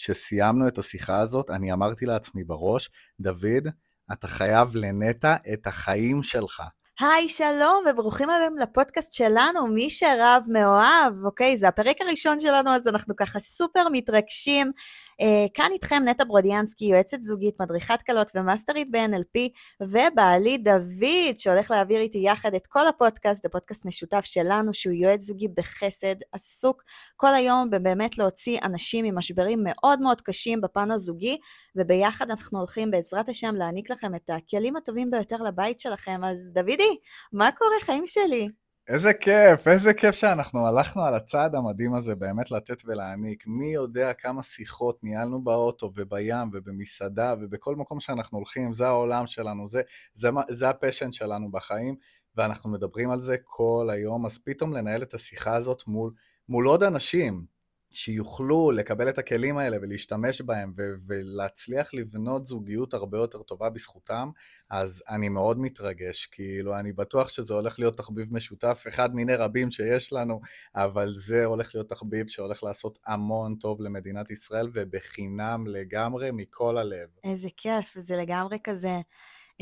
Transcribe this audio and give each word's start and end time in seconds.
שסיימנו 0.00 0.68
את 0.68 0.78
השיחה 0.78 1.20
הזאת, 1.20 1.50
אני 1.50 1.72
אמרתי 1.72 2.06
לעצמי 2.06 2.44
בראש, 2.44 2.90
דוד, 3.20 3.68
אתה 4.12 4.28
חייב 4.28 4.76
לנטע 4.76 5.36
את 5.52 5.66
החיים 5.66 6.22
שלך. 6.22 6.62
היי, 7.00 7.28
שלום, 7.28 7.84
וברוכים 7.90 8.30
הבאים 8.30 8.56
לפודקאסט 8.56 9.12
שלנו, 9.12 9.66
מי 9.66 9.90
שרב 9.90 10.42
מאוהב, 10.48 11.24
אוקיי? 11.24 11.56
זה 11.56 11.68
הפרק 11.68 11.96
הראשון 12.00 12.40
שלנו, 12.40 12.70
אז 12.70 12.88
אנחנו 12.88 13.16
ככה 13.16 13.40
סופר 13.40 13.88
מתרגשים. 13.92 14.72
אה, 15.20 15.46
כאן 15.54 15.68
איתכם 15.72 16.02
נטע 16.04 16.24
ברודיאנסקי, 16.24 16.84
יועצת 16.84 17.22
זוגית, 17.22 17.60
מדריכת 17.60 18.02
קלות 18.02 18.30
ומאסטרית 18.34 18.90
ב-NLP, 18.90 19.38
ובעלי 19.80 20.58
דוד, 20.58 21.38
שהולך 21.38 21.70
להעביר 21.70 22.00
איתי 22.00 22.18
יחד 22.18 22.54
את 22.54 22.66
כל 22.66 22.86
הפודקאסט, 22.86 23.42
זה 23.42 23.48
פודקאסט 23.48 23.84
משותף 23.84 24.24
שלנו, 24.24 24.74
שהוא 24.74 24.94
יועץ 24.94 25.20
זוגי 25.20 25.48
בחסד, 25.48 26.14
עסוק 26.32 26.82
כל 27.16 27.34
היום 27.34 27.70
בבאמת 27.70 28.18
להוציא 28.18 28.58
אנשים 28.62 29.04
ממשברים 29.04 29.58
מאוד 29.62 30.00
מאוד 30.00 30.20
קשים 30.20 30.60
בפן 30.60 30.90
הזוגי, 30.90 31.38
וביחד 31.76 32.30
אנחנו 32.30 32.58
הולכים 32.58 32.90
בעזרת 32.90 33.28
השם 33.28 33.54
להעניק 33.54 33.90
לכם 33.90 34.14
את 34.14 34.30
הכלים 34.30 34.76
הטובים 34.76 35.10
ביותר 35.10 35.36
לבית 35.36 35.80
שלכם. 35.80 36.20
אז 36.24 36.50
דודי, 36.52 36.96
מה 37.32 37.50
קורה 37.52 37.76
חיים 37.80 38.06
שלי? 38.06 38.48
איזה 38.90 39.14
כיף, 39.14 39.68
איזה 39.68 39.94
כיף 39.94 40.14
שאנחנו 40.14 40.66
הלכנו 40.66 41.04
על 41.04 41.14
הצעד 41.14 41.54
המדהים 41.54 41.94
הזה, 41.94 42.14
באמת 42.14 42.50
לתת 42.50 42.82
ולהעניק. 42.84 43.44
מי 43.46 43.72
יודע 43.72 44.12
כמה 44.12 44.42
שיחות 44.42 45.04
ניהלנו 45.04 45.44
באוטו 45.44 45.90
ובים 45.96 46.50
ובמסעדה 46.52 47.34
ובכל 47.40 47.76
מקום 47.76 48.00
שאנחנו 48.00 48.38
הולכים, 48.38 48.74
זה 48.74 48.86
העולם 48.86 49.26
שלנו, 49.26 49.68
זה, 49.68 49.82
זה, 50.14 50.30
זה 50.48 50.68
הפשן 50.68 51.12
שלנו 51.12 51.50
בחיים, 51.50 51.96
ואנחנו 52.36 52.70
מדברים 52.70 53.10
על 53.10 53.20
זה 53.20 53.36
כל 53.44 53.88
היום, 53.92 54.26
אז 54.26 54.38
פתאום 54.38 54.72
לנהל 54.72 55.02
את 55.02 55.14
השיחה 55.14 55.54
הזאת 55.54 55.82
מול, 55.86 56.12
מול 56.48 56.66
עוד 56.66 56.82
אנשים, 56.82 57.44
שיוכלו 57.92 58.70
לקבל 58.70 59.08
את 59.08 59.18
הכלים 59.18 59.58
האלה 59.58 59.76
ולהשתמש 59.82 60.40
בהם 60.40 60.72
ו- 60.76 60.94
ולהצליח 61.06 61.94
לבנות 61.94 62.46
זוגיות 62.46 62.94
הרבה 62.94 63.18
יותר 63.18 63.42
טובה 63.42 63.70
בזכותם, 63.70 64.30
אז 64.70 65.02
אני 65.08 65.28
מאוד 65.28 65.58
מתרגש, 65.58 66.26
כאילו, 66.26 66.78
אני 66.78 66.92
בטוח 66.92 67.28
שזה 67.28 67.54
הולך 67.54 67.78
להיות 67.78 67.96
תחביב 67.96 68.34
משותף, 68.34 68.84
אחד 68.88 69.14
מיני 69.14 69.34
רבים 69.34 69.70
שיש 69.70 70.12
לנו, 70.12 70.40
אבל 70.74 71.14
זה 71.16 71.44
הולך 71.44 71.74
להיות 71.74 71.88
תחביב 71.88 72.26
שהולך 72.26 72.62
לעשות 72.64 72.98
המון 73.06 73.54
טוב 73.54 73.80
למדינת 73.80 74.30
ישראל, 74.30 74.68
ובחינם 74.72 75.66
לגמרי, 75.66 76.30
מכל 76.32 76.78
הלב. 76.78 77.08
איזה 77.24 77.48
כיף, 77.56 77.98
זה 77.98 78.16
לגמרי 78.16 78.58
כזה... 78.64 79.00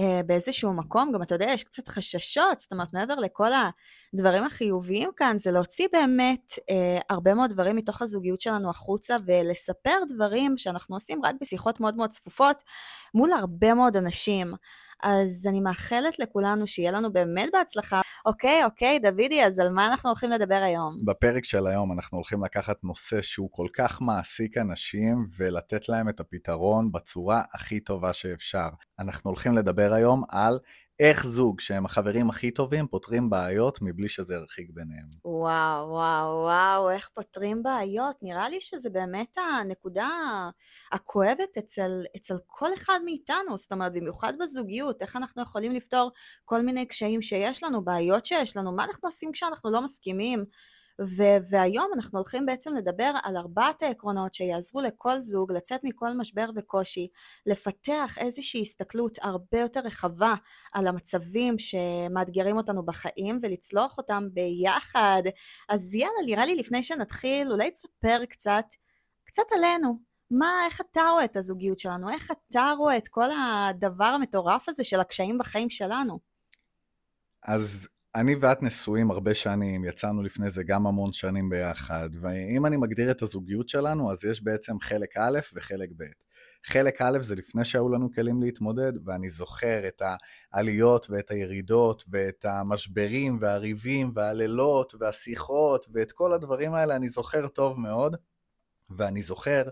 אה, 0.01 0.21
באיזשהו 0.27 0.73
מקום, 0.73 1.13
גם 1.13 1.23
אתה 1.23 1.35
יודע, 1.35 1.47
יש 1.51 1.65
קצת 1.65 1.89
חששות, 1.89 2.59
זאת 2.61 2.73
אומרת, 2.73 2.93
מעבר 2.93 3.15
לכל 3.15 3.51
הדברים 4.15 4.45
החיוביים 4.45 5.11
כאן, 5.17 5.39
זה 5.39 5.51
להוציא 5.51 5.89
באמת 5.93 6.53
אה, 6.71 6.99
הרבה 7.11 7.35
מאוד 7.35 7.51
דברים 7.51 7.77
מתוך 7.77 8.03
הזוגיות 8.03 8.41
שלנו 8.41 8.71
החוצה, 8.71 9.17
ולספר 9.25 9.99
דברים 10.09 10.59
שאנחנו 10.59 10.97
עושים 10.97 11.25
רק 11.25 11.35
בשיחות 11.41 11.81
מאוד 11.81 11.97
מאוד 11.97 12.11
צפופות 12.11 12.63
מול 13.15 13.33
הרבה 13.33 13.75
מאוד 13.75 13.97
אנשים. 13.97 14.55
אז 15.03 15.47
אני 15.49 15.61
מאחלת 15.61 16.19
לכולנו 16.19 16.67
שיהיה 16.67 16.91
לנו 16.91 17.13
באמת 17.13 17.49
בהצלחה. 17.53 18.01
אוקיי, 18.27 18.65
אוקיי, 18.65 18.99
דוידי, 18.99 19.45
אז 19.45 19.59
על 19.59 19.71
מה 19.71 19.87
אנחנו 19.87 20.11
הולכים 20.11 20.31
לדבר 20.31 20.61
היום? 20.65 21.05
בפרק 21.05 21.45
של 21.45 21.67
היום 21.67 21.93
אנחנו 21.93 22.19
הולכים 22.19 22.45
לקחת 22.45 22.85
נושא 22.85 23.23
שהוא 23.23 23.49
כל 23.53 23.67
כך 23.73 24.01
מעסיק 24.01 24.59
אנשים 24.59 25.27
ולתת 25.37 25.89
להם 25.89 26.09
את 26.09 26.21
הפתרון 26.21 26.93
בצורה 26.93 27.43
הכי 27.55 27.81
טובה 27.81 28.13
שאפשר. 28.13 28.69
אנחנו 28.99 29.31
הולכים 29.31 29.55
לדבר 29.55 29.93
היום 29.93 30.25
על 30.29 30.59
איך 31.01 31.27
זוג 31.27 31.61
שהם 31.61 31.85
החברים 31.85 32.31
הכי 32.31 32.51
טובים 32.51 32.87
פותרים 32.87 33.31
בעיות 33.31 33.79
מבלי 33.83 34.09
שזה 34.09 34.35
ירחיק 34.35 34.71
ביניהם. 34.71 35.07
וואו, 35.25 35.89
וואו, 35.89 36.29
וואו, 36.29 36.91
איך 36.91 37.09
פותרים 37.15 37.63
בעיות? 37.63 38.17
נראה 38.23 38.49
לי 38.49 38.61
שזה 38.61 38.91
באמת 38.91 39.37
הנקודה 39.39 40.09
הכואבת 40.93 41.59
אצל, 41.59 41.91
אצל 42.17 42.35
כל 42.47 42.75
אחד 42.75 43.01
מאיתנו, 43.05 43.59
זאת 43.59 43.73
אומרת, 43.73 43.93
במיוחד 43.93 44.33
בזוגיות, 44.41 45.03
איך 45.03 45.17
אנחנו 45.17 45.43
יכולים 45.43 45.73
לפתור 45.73 46.11
כל 46.45 46.63
מיני 46.63 46.87
קשיים 46.87 47.23
שיש 47.23 47.65
לנו, 47.65 47.85
בעיות 47.85 48.27
שיש 48.27 48.57
לנו, 48.57 48.73
מה 48.73 48.85
אנחנו 48.85 49.09
עושים 49.09 49.33
כשאנחנו 49.33 49.71
לא 49.71 49.83
מסכימים. 49.83 50.45
ו- 51.01 51.51
והיום 51.51 51.91
אנחנו 51.95 52.19
הולכים 52.19 52.47
בעצם 52.47 52.75
לדבר 52.75 53.13
על 53.23 53.37
ארבעת 53.37 53.83
העקרונות 53.83 54.35
שיעזרו 54.35 54.81
לכל 54.81 55.21
זוג 55.21 55.53
לצאת 55.53 55.81
מכל 55.85 56.17
משבר 56.17 56.51
וקושי, 56.57 57.09
לפתח 57.47 58.19
איזושהי 58.19 58.63
הסתכלות 58.63 59.19
הרבה 59.23 59.61
יותר 59.61 59.81
רחבה 59.81 60.35
על 60.73 60.87
המצבים 60.87 61.55
שמאתגרים 61.59 62.57
אותנו 62.57 62.87
בחיים 62.87 63.39
ולצלוח 63.43 63.99
אותם 63.99 64.29
ביחד. 64.33 65.23
אז 65.69 65.95
יאללה, 65.95 66.27
נראה 66.27 66.47
לי 66.47 66.57
לפני 66.57 66.83
שנתחיל, 66.83 67.51
אולי 67.51 67.71
תספר 67.71 68.25
קצת, 68.29 68.65
קצת 69.25 69.53
עלינו. 69.57 69.99
מה, 70.31 70.67
איך 70.67 70.81
אתה 70.81 71.03
רואה 71.13 71.25
את 71.25 71.37
הזוגיות 71.37 71.79
שלנו? 71.79 72.09
איך 72.11 72.31
אתה 72.31 72.73
רואה 72.79 72.97
את 72.97 73.09
כל 73.09 73.29
הדבר 73.31 74.05
המטורף 74.05 74.69
הזה 74.69 74.85
של 74.85 75.01
הקשיים 75.01 75.39
בחיים 75.39 75.71
שלנו? 75.71 76.19
אז 77.45 77.89
אני 78.21 78.37
ואת 78.41 78.63
נשואים 78.63 79.11
הרבה 79.11 79.35
שנים, 79.35 79.85
יצאנו 79.85 80.23
לפני 80.23 80.51
זה 80.51 80.63
גם 80.63 80.87
המון 80.87 81.13
שנים 81.13 81.51
ביחד, 81.51 82.11
ואם 82.21 82.67
אני 82.67 82.77
מגדיר 82.77 83.11
את 83.11 83.23
הזוגיות 83.23 83.69
שלנו, 83.69 84.13
אז 84.13 84.25
יש 84.25 84.43
בעצם 84.43 84.81
חלק 84.81 85.17
א' 85.17 85.39
וחלק 85.55 85.89
ב'. 85.97 86.05
חלק 86.67 87.03
א' 87.03 87.19
זה 87.21 87.35
לפני 87.35 87.65
שהיו 87.65 87.89
לנו 87.89 88.13
כלים 88.13 88.43
להתמודד, 88.43 88.93
ואני 89.05 89.31
זוכר 89.31 89.89
את 89.89 90.03
העליות 90.53 91.07
ואת 91.11 91.31
הירידות 91.31 92.05
ואת 92.11 92.45
המשברים 92.45 93.39
והריבים 93.41 94.11
והלילות 94.15 94.95
והשיחות 95.01 95.87
ואת 95.93 96.13
כל 96.13 96.33
הדברים 96.33 96.75
האלה 96.75 96.97
אני 96.97 97.09
זוכר 97.09 97.49
טוב 97.49 97.81
מאוד, 97.81 98.17
ואני 98.91 99.23
זוכר 99.23 99.63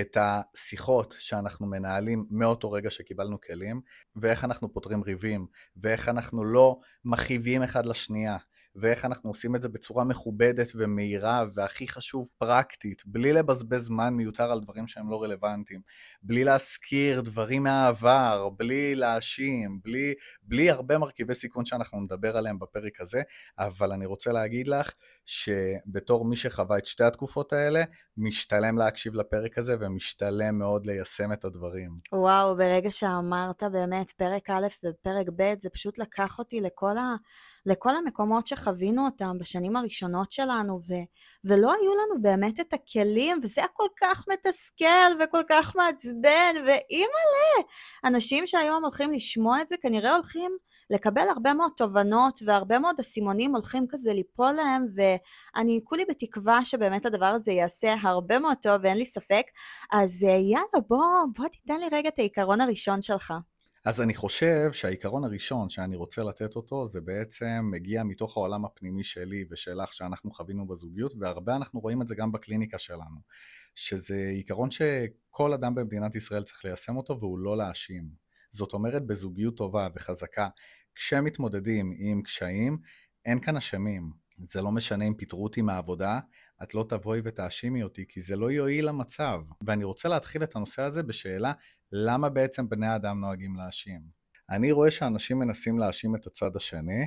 את 0.00 0.16
השיחות 0.20 1.16
שאנחנו 1.18 1.66
מנהלים 1.66 2.26
מאותו 2.30 2.72
רגע 2.72 2.90
שקיבלנו 2.90 3.40
כלים, 3.40 3.80
ואיך 4.16 4.44
אנחנו 4.44 4.72
פותרים 4.72 5.02
ריבים, 5.02 5.46
ואיך 5.76 6.08
אנחנו 6.08 6.44
לא 6.44 6.80
מכאיבים 7.04 7.62
אחד 7.62 7.86
לשנייה, 7.86 8.36
ואיך 8.76 9.04
אנחנו 9.04 9.30
עושים 9.30 9.56
את 9.56 9.62
זה 9.62 9.68
בצורה 9.68 10.04
מכובדת 10.04 10.68
ומהירה, 10.74 11.44
והכי 11.54 11.88
חשוב, 11.88 12.30
פרקטית, 12.38 13.02
בלי 13.06 13.32
לבזבז 13.32 13.84
זמן 13.84 14.14
מיותר 14.14 14.52
על 14.52 14.60
דברים 14.60 14.86
שהם 14.86 15.10
לא 15.10 15.22
רלוונטיים, 15.22 15.80
בלי 16.22 16.44
להזכיר 16.44 17.20
דברים 17.20 17.62
מהעבר, 17.62 18.48
בלי 18.56 18.94
להאשים, 18.94 19.80
בלי, 19.84 20.14
בלי 20.42 20.70
הרבה 20.70 20.98
מרכיבי 20.98 21.34
סיכון 21.34 21.64
שאנחנו 21.64 22.00
נדבר 22.00 22.36
עליהם 22.36 22.58
בפרק 22.58 23.00
הזה, 23.00 23.22
אבל 23.58 23.92
אני 23.92 24.06
רוצה 24.06 24.32
להגיד 24.32 24.68
לך 24.68 24.92
שבתור 25.26 26.24
מי 26.24 26.36
שחווה 26.36 26.78
את 26.78 26.86
שתי 26.86 27.04
התקופות 27.04 27.52
האלה, 27.52 27.84
משתלם 28.16 28.78
להקשיב 28.78 29.14
לפרק 29.14 29.58
הזה 29.58 29.76
ומשתלם 29.80 30.58
מאוד 30.58 30.86
ליישם 30.86 31.32
את 31.32 31.44
הדברים. 31.44 31.96
וואו, 32.12 32.56
ברגע 32.56 32.90
שאמרת 32.90 33.62
באמת 33.72 34.10
פרק 34.10 34.50
א' 34.50 34.66
ופרק 34.84 35.26
ב', 35.36 35.54
זה 35.58 35.70
פשוט 35.70 35.98
לקח 35.98 36.38
אותי 36.38 36.60
לכל 36.60 36.98
ה... 36.98 37.14
לכל 37.66 37.96
המקומות 37.96 38.46
שחווינו 38.46 39.04
אותם 39.04 39.38
בשנים 39.38 39.76
הראשונות 39.76 40.32
שלנו, 40.32 40.78
ו, 40.88 40.94
ולא 41.44 41.72
היו 41.72 41.92
לנו 41.92 42.22
באמת 42.22 42.60
את 42.60 42.72
הכלים, 42.72 43.40
וזה 43.42 43.60
היה 43.60 43.68
כל 43.68 43.88
כך 44.00 44.24
מתסכל 44.28 45.24
וכל 45.24 45.42
כך 45.48 45.76
מעצבן, 45.76 46.54
ואימא'לה, 46.66 47.68
אנשים 48.04 48.46
שהיום 48.46 48.84
הולכים 48.84 49.12
לשמוע 49.12 49.60
את 49.60 49.68
זה 49.68 49.76
כנראה 49.82 50.14
הולכים 50.14 50.56
לקבל 50.90 51.28
הרבה 51.28 51.54
מאוד 51.54 51.70
תובנות 51.76 52.40
והרבה 52.46 52.78
מאוד 52.78 53.00
אסימונים 53.00 53.54
הולכים 53.54 53.86
כזה 53.88 54.12
ליפול 54.12 54.52
להם 54.52 54.84
ואני 54.94 55.80
כולי 55.84 56.04
בתקווה 56.04 56.64
שבאמת 56.64 57.06
הדבר 57.06 57.26
הזה 57.26 57.52
יעשה 57.52 57.94
הרבה 58.02 58.38
מאוד 58.38 58.56
טוב 58.62 58.80
ואין 58.82 58.98
לי 58.98 59.06
ספק 59.06 59.42
אז 59.92 60.24
אה, 60.28 60.36
יאללה 60.36 60.86
בוא, 60.88 60.98
בוא 61.36 61.48
תיתן 61.48 61.80
לי 61.80 61.86
רגע 61.92 62.08
את 62.08 62.18
העיקרון 62.18 62.60
הראשון 62.60 63.02
שלך. 63.02 63.32
אז 63.84 64.00
אני 64.00 64.14
חושב 64.14 64.72
שהעיקרון 64.72 65.24
הראשון 65.24 65.68
שאני 65.68 65.96
רוצה 65.96 66.22
לתת 66.22 66.56
אותו 66.56 66.86
זה 66.86 67.00
בעצם 67.00 67.60
מגיע 67.62 68.02
מתוך 68.02 68.36
העולם 68.36 68.64
הפנימי 68.64 69.04
שלי 69.04 69.44
ושלך 69.50 69.92
שאנחנו 69.92 70.30
חווינו 70.30 70.66
בזוגיות 70.66 71.14
והרבה 71.18 71.56
אנחנו 71.56 71.80
רואים 71.80 72.02
את 72.02 72.08
זה 72.08 72.14
גם 72.14 72.32
בקליניקה 72.32 72.78
שלנו 72.78 73.20
שזה 73.74 74.28
עיקרון 74.34 74.70
שכל 74.70 75.52
אדם 75.52 75.74
במדינת 75.74 76.14
ישראל 76.14 76.42
צריך 76.42 76.64
ליישם 76.64 76.96
אותו 76.96 77.20
והוא 77.20 77.38
לא 77.38 77.56
להאשים. 77.56 78.08
זאת 78.50 78.72
אומרת 78.72 79.06
בזוגיות 79.06 79.56
טובה 79.56 79.88
וחזקה 79.94 80.48
כשמתמודדים 80.94 81.92
עם 81.96 82.22
קשיים 82.22 82.78
אין 83.24 83.40
כאן 83.40 83.56
אשמים 83.56 84.12
זה 84.38 84.62
לא 84.62 84.72
משנה 84.72 85.04
אם 85.04 85.14
פיטרו 85.14 85.44
אותי 85.44 85.62
מהעבודה 85.62 86.20
את 86.62 86.74
לא 86.74 86.84
תבואי 86.88 87.20
ותאשימי 87.24 87.82
אותי 87.82 88.04
כי 88.08 88.20
זה 88.20 88.36
לא 88.36 88.50
יועיל 88.50 88.88
למצב 88.88 89.42
ואני 89.66 89.84
רוצה 89.84 90.08
להתחיל 90.08 90.42
את 90.42 90.56
הנושא 90.56 90.82
הזה 90.82 91.02
בשאלה 91.02 91.52
למה 91.92 92.28
בעצם 92.28 92.68
בני 92.68 92.96
אדם 92.96 93.20
נוהגים 93.20 93.56
להאשים? 93.56 94.00
אני 94.50 94.72
רואה 94.72 94.90
שאנשים 94.90 95.38
מנסים 95.38 95.78
להאשים 95.78 96.14
את 96.14 96.26
הצד 96.26 96.56
השני, 96.56 97.06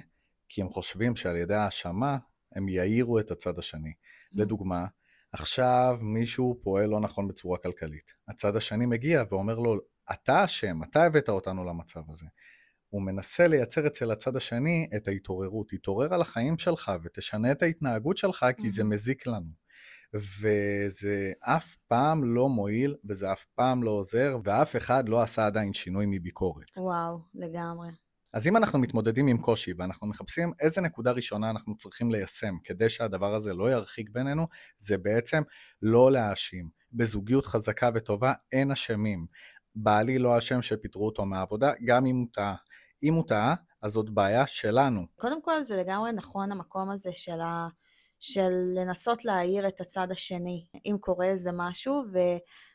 כי 0.49 0.61
הם 0.61 0.69
חושבים 0.69 1.15
שעל 1.15 1.37
ידי 1.37 1.55
האשמה 1.55 2.17
הם 2.51 2.69
יאירו 2.69 3.19
את 3.19 3.31
הצד 3.31 3.59
השני. 3.59 3.89
Mm. 3.89 3.93
לדוגמה, 4.31 4.85
עכשיו 5.31 5.99
מישהו 6.01 6.59
פועל 6.63 6.89
לא 6.89 6.99
נכון 6.99 7.27
בצורה 7.27 7.57
כלכלית. 7.57 8.13
הצד 8.27 8.55
השני 8.55 8.85
מגיע 8.85 9.23
ואומר 9.29 9.59
לו, 9.59 9.79
אתה 10.11 10.45
אשם, 10.45 10.83
אתה 10.83 11.03
הבאת 11.03 11.29
אותנו 11.29 11.63
למצב 11.63 12.11
הזה. 12.11 12.25
הוא 12.89 13.01
מנסה 13.01 13.47
לייצר 13.47 13.87
אצל 13.87 14.11
הצד 14.11 14.35
השני 14.35 14.89
את 14.95 15.07
ההתעוררות. 15.07 15.69
תתעורר 15.69 16.13
על 16.13 16.21
החיים 16.21 16.57
שלך 16.57 16.91
ותשנה 17.03 17.51
את 17.51 17.61
ההתנהגות 17.61 18.17
שלך 18.17 18.45
כי 18.57 18.69
זה. 18.69 18.83
מזיק 18.83 19.27
לנו. 19.27 19.67
וזה 20.13 21.31
אף 21.39 21.75
פעם 21.87 22.35
לא 22.35 22.49
מועיל, 22.49 22.95
וזה 23.09 23.31
אף 23.31 23.45
פעם 23.55 23.83
לא 23.83 23.91
עוזר, 23.91 24.37
ואף 24.43 24.75
אחד 24.75 25.09
לא 25.09 25.21
עשה 25.21 25.45
עדיין 25.45 25.73
שינוי 25.73 26.05
מביקורת. 26.09 26.77
וואו, 26.77 27.19
לגמרי. 27.35 27.89
אז 28.33 28.47
אם 28.47 28.57
אנחנו 28.57 28.79
מתמודדים 28.79 29.27
עם 29.27 29.37
קושי 29.37 29.73
ואנחנו 29.77 30.07
מחפשים 30.07 30.51
איזה 30.59 30.81
נקודה 30.81 31.11
ראשונה 31.11 31.49
אנחנו 31.49 31.77
צריכים 31.77 32.11
ליישם 32.11 32.53
כדי 32.63 32.89
שהדבר 32.89 33.33
הזה 33.33 33.53
לא 33.53 33.71
ירחיק 33.71 34.09
בינינו, 34.09 34.47
זה 34.77 34.97
בעצם 34.97 35.41
לא 35.81 36.11
להאשים. 36.11 36.69
בזוגיות 36.93 37.45
חזקה 37.45 37.89
וטובה 37.93 38.33
אין 38.51 38.71
אשמים. 38.71 39.25
בעלי 39.79 40.19
לא 40.19 40.37
אשם 40.37 40.61
שפיטרו 40.61 41.05
אותו 41.05 41.25
מהעבודה, 41.25 41.71
גם 41.85 42.05
אם 42.05 42.15
הוא 42.15 42.27
טעה. 42.33 42.55
אם 43.03 43.13
הוא 43.13 43.27
טעה, 43.27 43.55
אז 43.81 43.91
זאת 43.91 44.09
בעיה 44.09 44.47
שלנו. 44.47 45.01
קודם 45.15 45.41
כל 45.41 45.63
זה 45.63 45.77
לגמרי 45.77 46.11
נכון 46.11 46.51
המקום 46.51 46.89
הזה 46.89 47.09
של, 47.13 47.41
ה... 47.41 47.67
של 48.19 48.49
לנסות 48.75 49.25
להעיר 49.25 49.67
את 49.67 49.81
הצד 49.81 50.11
השני, 50.11 50.65
אם 50.85 50.95
קורה 50.99 51.25
איזה 51.25 51.51
משהו, 51.53 52.03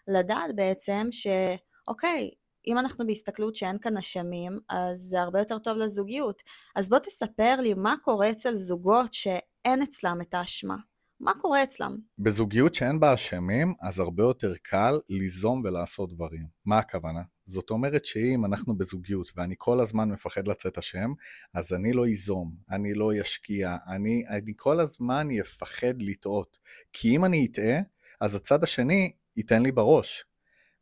ולדעת 0.09 0.57
בעצם 0.57 1.09
שאוקיי, 1.11 2.31
אם 2.67 2.79
אנחנו 2.79 3.07
בהסתכלות 3.07 3.57
שאין 3.57 3.79
כאן 3.79 3.97
אשמים, 3.97 4.59
אז 4.69 4.99
זה 4.99 5.21
הרבה 5.21 5.39
יותר 5.39 5.59
טוב 5.59 5.77
לזוגיות. 5.77 6.43
אז 6.77 6.89
בוא 6.89 6.99
תספר 6.99 7.57
לי 7.61 7.75
מה 7.75 7.95
קורה 8.03 8.31
אצל 8.31 8.57
זוגות 8.57 9.15
שאין 9.15 9.83
אצלם 9.83 10.21
את 10.21 10.35
האשמה. 10.35 10.77
מה 11.23 11.33
קורה 11.41 11.63
אצלם? 11.63 11.97
בזוגיות 12.19 12.75
שאין 12.75 13.01
בה 13.01 13.15
אשמים, 13.15 13.75
אז 13.81 13.99
הרבה 13.99 14.23
יותר 14.23 14.55
קל 14.63 14.99
ליזום 15.09 15.63
ולעשות 15.65 16.15
דברים. 16.15 16.47
מה 16.65 16.79
הכוונה? 16.79 17.23
זאת 17.45 17.71
אומרת 17.71 18.05
שאם 18.05 18.45
אנחנו 18.45 18.79
בזוגיות 18.79 19.31
ואני 19.37 19.55
כל 19.59 19.81
הזמן 19.81 20.09
מפחד 20.09 20.49
לצאת 20.49 20.79
אשם, 20.79 21.13
אז 21.55 21.73
אני 21.73 21.93
לא 21.93 22.07
איזום, 22.07 22.55
אני 22.71 22.95
לא 22.95 23.11
אשקיע, 23.21 23.77
אני, 23.89 24.23
אני 24.29 24.53
כל 24.57 24.81
הזמן 24.81 25.29
אפחד 25.41 25.95
לטעות. 25.99 26.59
כי 26.93 27.17
אם 27.17 27.25
אני 27.25 27.49
אטעה, 27.51 27.81
אז 28.21 28.35
הצד 28.35 28.63
השני 28.63 29.13
ייתן 29.37 29.63
לי 29.63 29.73
בראש. 29.73 30.25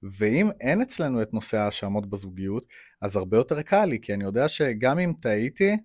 ואם 0.02 0.50
אין 0.60 0.82
אצלנו 0.82 1.22
את 1.22 1.34
נושא 1.34 1.56
ההאשמות 1.56 2.10
בזוגיות, 2.10 2.66
אז 3.02 3.16
הרבה 3.16 3.36
יותר 3.36 3.62
קל 3.62 3.84
לי, 3.84 4.00
כי 4.02 4.14
אני 4.14 4.24
יודע 4.24 4.48
שגם 4.48 4.98
אם 4.98 5.12
טעיתי, 5.20 5.76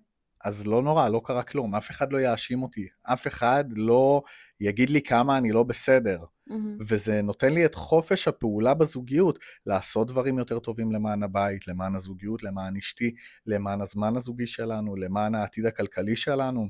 אז 0.44 0.66
לא 0.66 0.82
נורא, 0.82 1.08
לא 1.08 1.20
קרה 1.24 1.42
כלום, 1.42 1.74
אף 1.74 1.90
אחד 1.90 2.12
לא 2.12 2.18
יאשים 2.18 2.62
אותי, 2.62 2.86
אף 3.02 3.26
אחד 3.26 3.64
לא 3.76 4.22
יגיד 4.60 4.90
לי 4.90 5.02
כמה 5.02 5.38
אני 5.38 5.52
לא 5.52 5.62
בסדר. 5.62 6.18
Mm-hmm. 6.50 6.84
וזה 6.88 7.22
נותן 7.22 7.52
לי 7.52 7.66
את 7.66 7.74
חופש 7.74 8.28
הפעולה 8.28 8.74
בזוגיות, 8.74 9.38
לעשות 9.66 10.06
דברים 10.06 10.38
יותר 10.38 10.58
טובים 10.58 10.92
למען 10.92 11.22
הבית, 11.22 11.68
למען 11.68 11.94
הזוגיות, 11.94 12.42
למען 12.42 12.76
אשתי, 12.76 13.14
למען 13.46 13.80
הזמן 13.80 14.16
הזוגי 14.16 14.46
שלנו, 14.46 14.96
למען 14.96 15.34
העתיד 15.34 15.66
הכלכלי 15.66 16.16
שלנו. 16.16 16.68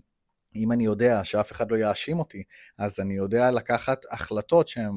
אם 0.54 0.72
אני 0.72 0.84
יודע 0.84 1.24
שאף 1.24 1.52
אחד 1.52 1.70
לא 1.70 1.76
יאשים 1.76 2.18
אותי, 2.18 2.42
אז 2.78 3.00
אני 3.00 3.16
יודע 3.16 3.50
לקחת 3.50 4.02
החלטות 4.10 4.68
שהן 4.68 4.92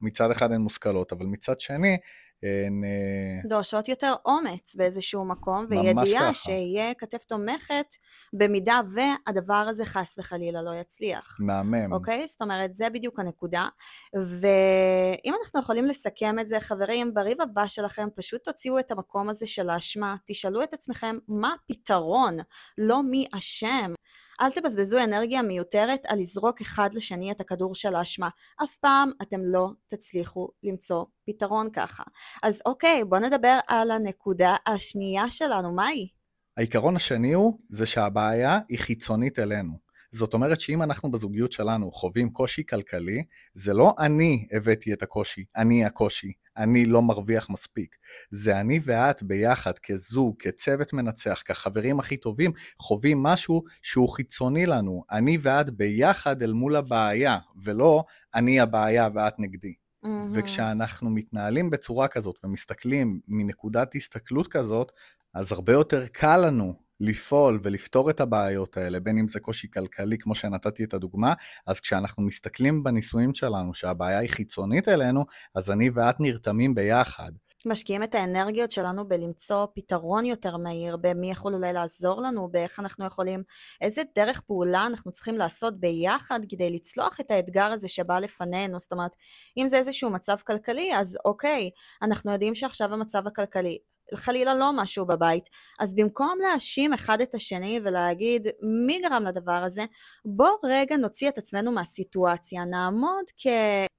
מצד 0.00 0.30
אחד 0.30 0.52
הן 0.52 0.60
מושכלות, 0.60 1.12
אבל 1.12 1.26
מצד 1.26 1.60
שני, 1.60 1.96
הן... 2.42 2.84
אה, 2.84 3.48
דורשות 3.48 3.88
יותר 3.88 4.14
אומץ 4.24 4.74
באיזשהו 4.74 5.24
מקום, 5.24 5.66
וידיעה 5.68 6.34
שיהיה 6.34 6.94
כתף 6.94 7.24
תומכת 7.24 7.94
במידה 8.32 8.80
והדבר 8.94 9.54
הזה 9.54 9.84
חס 9.84 10.18
וחלילה 10.18 10.62
לא 10.62 10.74
יצליח. 10.74 11.36
מהמם. 11.40 11.92
אוקיי? 11.92 12.28
זאת 12.28 12.42
אומרת, 12.42 12.74
זה 12.74 12.90
בדיוק 12.90 13.18
הנקודה. 13.20 13.68
ואם 14.14 15.34
אנחנו 15.42 15.60
יכולים 15.60 15.84
לסכם 15.84 16.38
את 16.38 16.48
זה, 16.48 16.60
חברים, 16.60 17.14
בריב 17.14 17.40
הבא 17.40 17.68
שלכם 17.68 18.08
פשוט 18.16 18.44
תוציאו 18.44 18.78
את 18.78 18.90
המקום 18.90 19.28
הזה 19.28 19.46
של 19.46 19.70
האשמה, 19.70 20.16
תשאלו 20.26 20.62
את 20.62 20.74
עצמכם 20.74 21.18
מה 21.28 21.54
הפתרון, 21.64 22.36
לא 22.78 23.02
מי 23.02 23.26
אשם. 23.32 23.94
אל 24.40 24.50
תבזבזו 24.50 24.98
אנרגיה 25.04 25.42
מיותרת 25.42 26.06
על 26.06 26.18
לזרוק 26.18 26.60
אחד 26.60 26.94
לשני 26.94 27.30
את 27.30 27.40
הכדור 27.40 27.74
של 27.74 27.94
האשמה. 27.94 28.28
אף 28.64 28.76
פעם 28.76 29.10
אתם 29.22 29.40
לא 29.44 29.70
תצליחו 29.88 30.48
למצוא 30.62 31.04
פתרון 31.26 31.68
ככה. 31.72 32.02
אז 32.42 32.62
אוקיי, 32.66 33.04
בואו 33.04 33.20
נדבר 33.20 33.58
על 33.66 33.90
הנקודה 33.90 34.56
השנייה 34.66 35.30
שלנו, 35.30 35.72
מה 35.72 35.86
היא? 35.86 36.08
העיקרון 36.56 36.96
השני 36.96 37.32
הוא, 37.32 37.58
זה 37.68 37.86
שהבעיה 37.86 38.58
היא 38.68 38.78
חיצונית 38.78 39.38
אלינו. 39.38 39.89
זאת 40.12 40.34
אומרת 40.34 40.60
שאם 40.60 40.82
אנחנו 40.82 41.10
בזוגיות 41.10 41.52
שלנו 41.52 41.90
חווים 41.90 42.30
קושי 42.30 42.66
כלכלי, 42.66 43.24
זה 43.54 43.74
לא 43.74 43.94
אני 43.98 44.46
הבאתי 44.52 44.92
את 44.92 45.02
הקושי, 45.02 45.44
אני 45.56 45.84
הקושי, 45.84 46.32
אני 46.56 46.86
לא 46.86 47.02
מרוויח 47.02 47.50
מספיק. 47.50 47.96
זה 48.30 48.60
אני 48.60 48.80
ואת 48.82 49.22
ביחד, 49.22 49.78
כזוג, 49.78 50.34
כצוות 50.38 50.92
מנצח, 50.92 51.42
כחברים 51.44 52.00
הכי 52.00 52.16
טובים, 52.16 52.52
חווים 52.80 53.22
משהו 53.22 53.62
שהוא 53.82 54.08
חיצוני 54.08 54.66
לנו. 54.66 55.04
אני 55.10 55.38
ואת 55.40 55.70
ביחד 55.70 56.42
אל 56.42 56.52
מול 56.52 56.76
הבעיה, 56.76 57.38
ולא 57.62 58.04
אני 58.34 58.60
הבעיה 58.60 59.08
ואת 59.14 59.34
נגדי. 59.38 59.74
Mm-hmm. 60.04 60.08
וכשאנחנו 60.32 61.10
מתנהלים 61.10 61.70
בצורה 61.70 62.08
כזאת 62.08 62.38
ומסתכלים 62.44 63.20
מנקודת 63.28 63.94
הסתכלות 63.94 64.48
כזאת, 64.48 64.92
אז 65.34 65.52
הרבה 65.52 65.72
יותר 65.72 66.06
קל 66.06 66.36
לנו 66.36 66.89
לפעול 67.00 67.60
ולפתור 67.62 68.10
את 68.10 68.20
הבעיות 68.20 68.76
האלה, 68.76 69.00
בין 69.00 69.18
אם 69.18 69.28
זה 69.28 69.40
קושי 69.40 69.70
כלכלי, 69.70 70.18
כמו 70.18 70.34
שנתתי 70.34 70.84
את 70.84 70.94
הדוגמה, 70.94 71.34
אז 71.66 71.80
כשאנחנו 71.80 72.22
מסתכלים 72.22 72.82
בניסויים 72.82 73.34
שלנו 73.34 73.74
שהבעיה 73.74 74.18
היא 74.18 74.30
חיצונית 74.30 74.88
אלינו, 74.88 75.24
אז 75.54 75.70
אני 75.70 75.90
ואת 75.90 76.20
נרתמים 76.20 76.74
ביחד. 76.74 77.32
משקיעים 77.66 78.02
את 78.02 78.14
האנרגיות 78.14 78.70
שלנו 78.70 79.08
בלמצוא 79.08 79.66
פתרון 79.74 80.24
יותר 80.24 80.56
מהיר, 80.56 80.96
במי 80.96 81.30
יכול 81.30 81.54
אולי 81.54 81.72
לעזור 81.72 82.22
לנו, 82.22 82.48
באיך 82.50 82.80
אנחנו 82.80 83.06
יכולים, 83.06 83.42
איזה 83.80 84.02
דרך 84.14 84.40
פעולה 84.40 84.86
אנחנו 84.86 85.12
צריכים 85.12 85.34
לעשות 85.34 85.80
ביחד 85.80 86.40
כדי 86.48 86.70
לצלוח 86.70 87.20
את 87.20 87.30
האתגר 87.30 87.64
הזה 87.64 87.88
שבא 87.88 88.18
לפנינו. 88.18 88.80
זאת 88.80 88.92
אומרת, 88.92 89.10
אם 89.56 89.68
זה 89.68 89.76
איזשהו 89.76 90.10
מצב 90.10 90.36
כלכלי, 90.46 90.96
אז 90.96 91.18
אוקיי, 91.24 91.70
אנחנו 92.02 92.32
יודעים 92.32 92.54
שעכשיו 92.54 92.94
המצב 92.94 93.26
הכלכלי 93.26 93.78
חלילה 94.14 94.54
לא 94.54 94.72
משהו 94.72 95.06
בבית. 95.06 95.44
אז 95.78 95.94
במקום 95.94 96.38
להאשים 96.42 96.92
אחד 96.92 97.20
את 97.20 97.34
השני 97.34 97.80
ולהגיד 97.84 98.48
מי 98.86 99.00
גרם 99.00 99.24
לדבר 99.24 99.62
הזה, 99.64 99.84
בוא 100.24 100.50
רגע 100.64 100.96
נוציא 100.96 101.28
את 101.28 101.38
עצמנו 101.38 101.72
מהסיטואציה, 101.72 102.64
נעמוד 102.64 103.24
כ... 103.36 103.46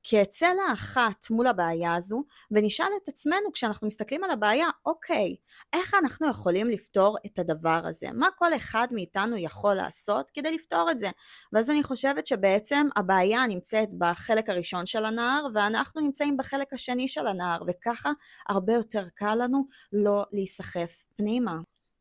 כצלע 0.04 0.74
אחת 0.74 1.26
מול 1.30 1.48
הבעיה 1.48 1.96
הזו, 1.96 2.24
ונשאל 2.52 2.88
את 3.04 3.10
עצמנו 3.10 3.52
כשאנחנו 3.54 3.88
מסתכלים 3.88 4.24
על 4.24 4.32
הבעיה, 4.32 4.68
אוקיי, 4.86 5.36
איך 5.74 5.94
אנחנו 5.94 6.30
יכולים 6.30 6.68
לפתור 6.68 7.18
את 7.26 7.40
הדבר 7.40 7.82
הזה? 7.86 8.08
מה 8.14 8.28
כל 8.36 8.56
אחד 8.56 8.88
מאיתנו 8.92 9.38
יכול 9.38 9.74
לעשות 9.74 10.30
כדי 10.34 10.52
לפתור 10.52 10.92
את 10.92 11.00
זה? 11.00 11.10
ואז 11.54 11.70
אני 11.70 11.84
חושבת 11.84 12.28
שבעצם 12.28 12.88
הבעיה 12.96 13.48
נמצאת 13.48 13.90
בחלק 13.98 14.50
הראשון 14.50 14.86
של 14.86 15.06
הנהר, 15.06 15.46
ואנחנו 15.54 16.02
נמצאים 16.02 16.38
בחלק 16.38 16.74
השני 16.74 17.08
של 17.08 17.28
הנהר, 17.28 17.62
וככה 17.68 18.12
הרבה 18.50 18.74
יותר 18.74 19.04
קל 19.16 19.36
לנו 19.36 19.66
לא 20.04 20.26
להיסחף 20.32 21.06
פנימה. 21.16 21.58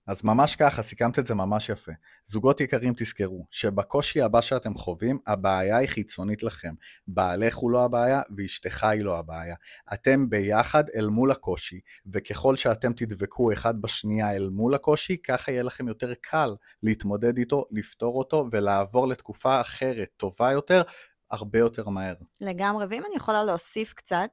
אז 0.06 0.24
ממש 0.24 0.56
ככה, 0.56 0.82
סיכמת 0.82 1.18
את 1.18 1.26
זה 1.26 1.34
ממש 1.34 1.68
יפה. 1.68 1.92
זוגות 2.24 2.60
יקרים 2.60 2.92
תזכרו, 2.96 3.46
שבקושי 3.50 4.22
הבא 4.22 4.40
שאתם 4.40 4.74
חווים, 4.74 5.18
הבעיה 5.26 5.76
היא 5.76 5.88
חיצונית 5.88 6.42
לכם. 6.42 6.74
בעלך 7.06 7.56
הוא 7.56 7.70
לא 7.70 7.84
הבעיה, 7.84 8.22
ואשתך 8.36 8.84
היא 8.84 9.02
לא 9.04 9.18
הבעיה. 9.18 9.54
אתם 9.92 10.30
ביחד 10.30 10.84
אל 10.94 11.06
מול 11.06 11.30
הקושי, 11.30 11.80
וככל 12.12 12.56
שאתם 12.56 12.92
תדבקו 12.92 13.52
אחד 13.52 13.82
בשנייה 13.82 14.36
אל 14.36 14.48
מול 14.48 14.74
הקושי, 14.74 15.16
ככה 15.22 15.52
יהיה 15.52 15.62
לכם 15.62 15.88
יותר 15.88 16.14
קל 16.20 16.54
להתמודד 16.82 17.38
איתו, 17.38 17.64
לפתור 17.70 18.18
אותו, 18.18 18.46
ולעבור 18.50 19.08
לתקופה 19.08 19.60
אחרת, 19.60 20.08
טובה 20.16 20.52
יותר, 20.52 20.82
הרבה 21.30 21.58
יותר 21.58 21.88
מהר. 21.88 22.14
לגמרי, 22.40 22.86
ואם 22.90 23.02
אני 23.06 23.16
יכולה 23.16 23.44
להוסיף 23.44 23.92
קצת, 23.92 24.30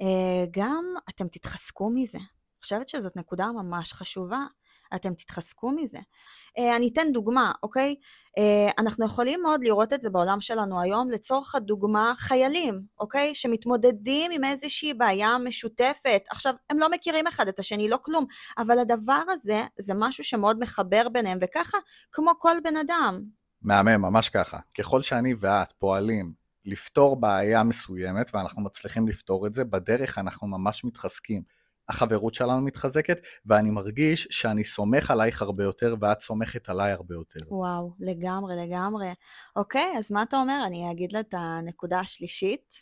אה, 0.00 0.44
גם 0.50 0.84
אתם 1.08 1.28
תתחזקו 1.28 1.90
מזה. 1.90 2.18
חושבת 2.60 2.88
שזאת 2.88 3.16
נקודה 3.16 3.46
ממש 3.52 3.92
חשובה. 3.92 4.44
אתם 4.94 5.14
תתחזקו 5.14 5.72
מזה. 5.72 5.98
Uh, 5.98 6.76
אני 6.76 6.90
אתן 6.92 7.12
דוגמה, 7.12 7.52
אוקיי? 7.62 7.94
Uh, 8.38 8.72
אנחנו 8.78 9.06
יכולים 9.06 9.42
מאוד 9.42 9.64
לראות 9.64 9.92
את 9.92 10.02
זה 10.02 10.10
בעולם 10.10 10.40
שלנו 10.40 10.80
היום, 10.80 11.10
לצורך 11.10 11.54
הדוגמה, 11.54 12.12
חיילים, 12.16 12.82
אוקיי? 13.00 13.34
שמתמודדים 13.34 14.30
עם 14.30 14.44
איזושהי 14.44 14.94
בעיה 14.94 15.38
משותפת. 15.38 16.22
עכשיו, 16.30 16.54
הם 16.70 16.78
לא 16.78 16.90
מכירים 16.90 17.26
אחד 17.26 17.48
את 17.48 17.58
השני, 17.58 17.88
לא 17.88 17.98
כלום, 18.02 18.26
אבל 18.58 18.78
הדבר 18.78 19.22
הזה, 19.28 19.64
זה 19.78 19.94
משהו 19.96 20.24
שמאוד 20.24 20.58
מחבר 20.58 21.08
ביניהם, 21.08 21.38
וככה, 21.40 21.78
כמו 22.12 22.32
כל 22.38 22.56
בן 22.64 22.76
אדם. 22.76 23.22
מהמם, 23.62 24.02
ממש 24.02 24.28
ככה. 24.28 24.58
ככל 24.78 25.02
שאני 25.02 25.34
ואת 25.40 25.72
פועלים 25.72 26.32
לפתור 26.64 27.20
בעיה 27.20 27.62
מסוימת, 27.62 28.30
ואנחנו 28.34 28.62
מצליחים 28.62 29.08
לפתור 29.08 29.46
את 29.46 29.54
זה, 29.54 29.64
בדרך 29.64 30.18
אנחנו 30.18 30.46
ממש 30.46 30.84
מתחזקים. 30.84 31.42
החברות 31.88 32.34
שלנו 32.34 32.60
מתחזקת, 32.60 33.20
ואני 33.46 33.70
מרגיש 33.70 34.28
שאני 34.30 34.64
סומך 34.64 35.10
עלייך 35.10 35.42
הרבה 35.42 35.64
יותר, 35.64 35.94
ואת 36.00 36.20
סומכת 36.20 36.68
עליי 36.68 36.92
הרבה 36.92 37.14
יותר. 37.14 37.40
וואו, 37.48 37.94
לגמרי, 38.00 38.54
לגמרי. 38.56 39.08
אוקיי, 39.56 39.94
אז 39.98 40.12
מה 40.12 40.22
אתה 40.22 40.36
אומר? 40.36 40.62
אני 40.66 40.90
אגיד 40.90 41.12
לה 41.12 41.20
את 41.20 41.34
הנקודה 41.38 42.00
השלישית. 42.00 42.74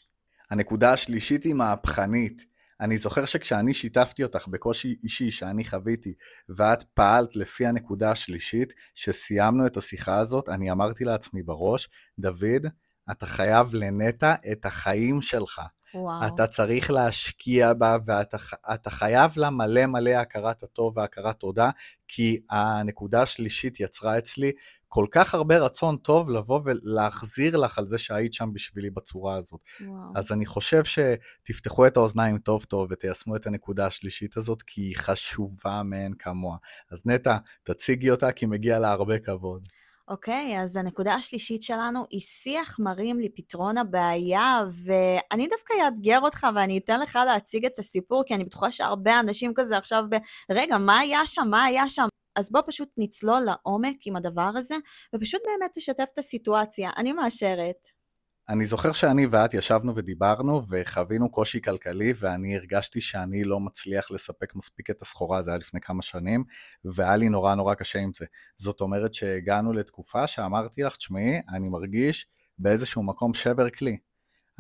הנקודה 0.50 0.92
השלישית 0.92 1.44
היא 1.44 1.54
מהפכנית. 1.54 2.54
אני 2.80 2.98
זוכר 2.98 3.24
שכשאני 3.24 3.74
שיתפתי 3.74 4.22
אותך 4.24 4.48
בקושי 4.48 4.96
אישי 5.02 5.30
שאני 5.30 5.64
חוויתי, 5.64 6.14
ואת 6.48 6.82
פעלת 6.82 7.36
לפי 7.36 7.66
הנקודה 7.66 8.10
השלישית, 8.10 8.72
שסיימנו 8.94 9.66
את 9.66 9.76
השיחה 9.76 10.18
הזאת, 10.18 10.48
אני 10.48 10.72
אמרתי 10.72 11.04
לעצמי 11.04 11.42
בראש, 11.42 11.88
דוד, 12.18 12.66
אתה 13.10 13.26
חייב 13.26 13.74
לנטע 13.74 14.34
את 14.52 14.66
החיים 14.66 15.22
שלך. 15.22 15.60
וואו. 15.94 16.26
אתה 16.26 16.46
צריך 16.46 16.90
להשקיע 16.90 17.72
בה, 17.72 17.96
ואתה 18.06 18.90
חייב 18.90 19.32
לה 19.36 19.50
מלא 19.50 19.86
מלא 19.86 20.10
הכרת 20.10 20.62
הטוב 20.62 20.98
והכרת 20.98 21.40
תודה, 21.40 21.70
כי 22.08 22.40
הנקודה 22.50 23.22
השלישית 23.22 23.80
יצרה 23.80 24.18
אצלי 24.18 24.52
כל 24.88 25.06
כך 25.10 25.34
הרבה 25.34 25.58
רצון 25.58 25.96
טוב 25.96 26.30
לבוא 26.30 26.60
ולהחזיר 26.64 27.56
לך 27.56 27.78
על 27.78 27.86
זה 27.86 27.98
שהיית 27.98 28.32
שם 28.32 28.52
בשבילי 28.52 28.90
בצורה 28.90 29.36
הזאת. 29.36 29.60
וואו. 29.80 30.12
אז 30.14 30.32
אני 30.32 30.46
חושב 30.46 30.82
שתפתחו 30.84 31.86
את 31.86 31.96
האוזניים 31.96 32.38
טוב 32.38 32.64
טוב 32.64 32.88
ותיישמו 32.90 33.36
את 33.36 33.46
הנקודה 33.46 33.86
השלישית 33.86 34.36
הזאת, 34.36 34.62
כי 34.62 34.80
היא 34.80 34.96
חשובה 34.96 35.82
מאין 35.82 36.14
כמוה. 36.18 36.56
אז 36.90 37.02
נטע, 37.06 37.36
תציגי 37.62 38.10
אותה, 38.10 38.32
כי 38.32 38.46
מגיע 38.46 38.78
לה 38.78 38.90
הרבה 38.90 39.18
כבוד. 39.18 39.68
אוקיי, 40.08 40.60
אז 40.60 40.76
הנקודה 40.76 41.14
השלישית 41.14 41.62
שלנו 41.62 42.04
היא 42.10 42.20
שיח 42.20 42.78
מרים 42.78 43.20
לפתרון 43.20 43.78
הבעיה, 43.78 44.64
ואני 44.84 45.48
דווקא 45.48 45.74
אאתגר 45.84 46.20
אותך 46.20 46.46
ואני 46.54 46.78
אתן 46.78 47.00
לך 47.00 47.18
להציג 47.26 47.66
את 47.66 47.78
הסיפור, 47.78 48.24
כי 48.26 48.34
אני 48.34 48.44
בטוחה 48.44 48.72
שהרבה 48.72 49.20
אנשים 49.20 49.52
כזה 49.54 49.76
עכשיו 49.76 50.04
ב... 50.10 50.16
רגע, 50.50 50.78
מה 50.78 50.98
היה 50.98 51.20
שם? 51.26 51.48
מה 51.50 51.64
היה 51.64 51.88
שם? 51.88 52.06
אז 52.36 52.52
בוא 52.52 52.60
פשוט 52.66 52.88
נצלול 52.96 53.40
לעומק 53.40 53.96
עם 54.06 54.16
הדבר 54.16 54.50
הזה, 54.56 54.74
ופשוט 55.14 55.42
באמת 55.44 55.70
תשתף 55.74 56.06
את 56.12 56.18
הסיטואציה. 56.18 56.90
אני 56.96 57.12
מאשרת. 57.12 58.03
אני 58.48 58.66
זוכר 58.66 58.92
שאני 58.92 59.26
ואת 59.26 59.54
ישבנו 59.54 59.96
ודיברנו 59.96 60.62
וחווינו 60.68 61.30
קושי 61.30 61.62
כלכלי 61.62 62.12
ואני 62.16 62.56
הרגשתי 62.56 63.00
שאני 63.00 63.44
לא 63.44 63.60
מצליח 63.60 64.10
לספק 64.10 64.54
מספיק 64.54 64.90
את 64.90 65.02
הסחורה, 65.02 65.42
זה 65.42 65.50
היה 65.50 65.58
לפני 65.58 65.80
כמה 65.80 66.02
שנים, 66.02 66.44
והיה 66.84 67.16
לי 67.16 67.28
נורא 67.28 67.54
נורא 67.54 67.74
קשה 67.74 67.98
עם 67.98 68.10
זה. 68.16 68.26
זאת 68.56 68.80
אומרת 68.80 69.14
שהגענו 69.14 69.72
לתקופה 69.72 70.26
שאמרתי 70.26 70.82
לך, 70.82 70.96
תשמעי, 70.96 71.40
אני 71.48 71.68
מרגיש 71.68 72.26
באיזשהו 72.58 73.02
מקום 73.02 73.34
שבר 73.34 73.70
כלי. 73.70 73.98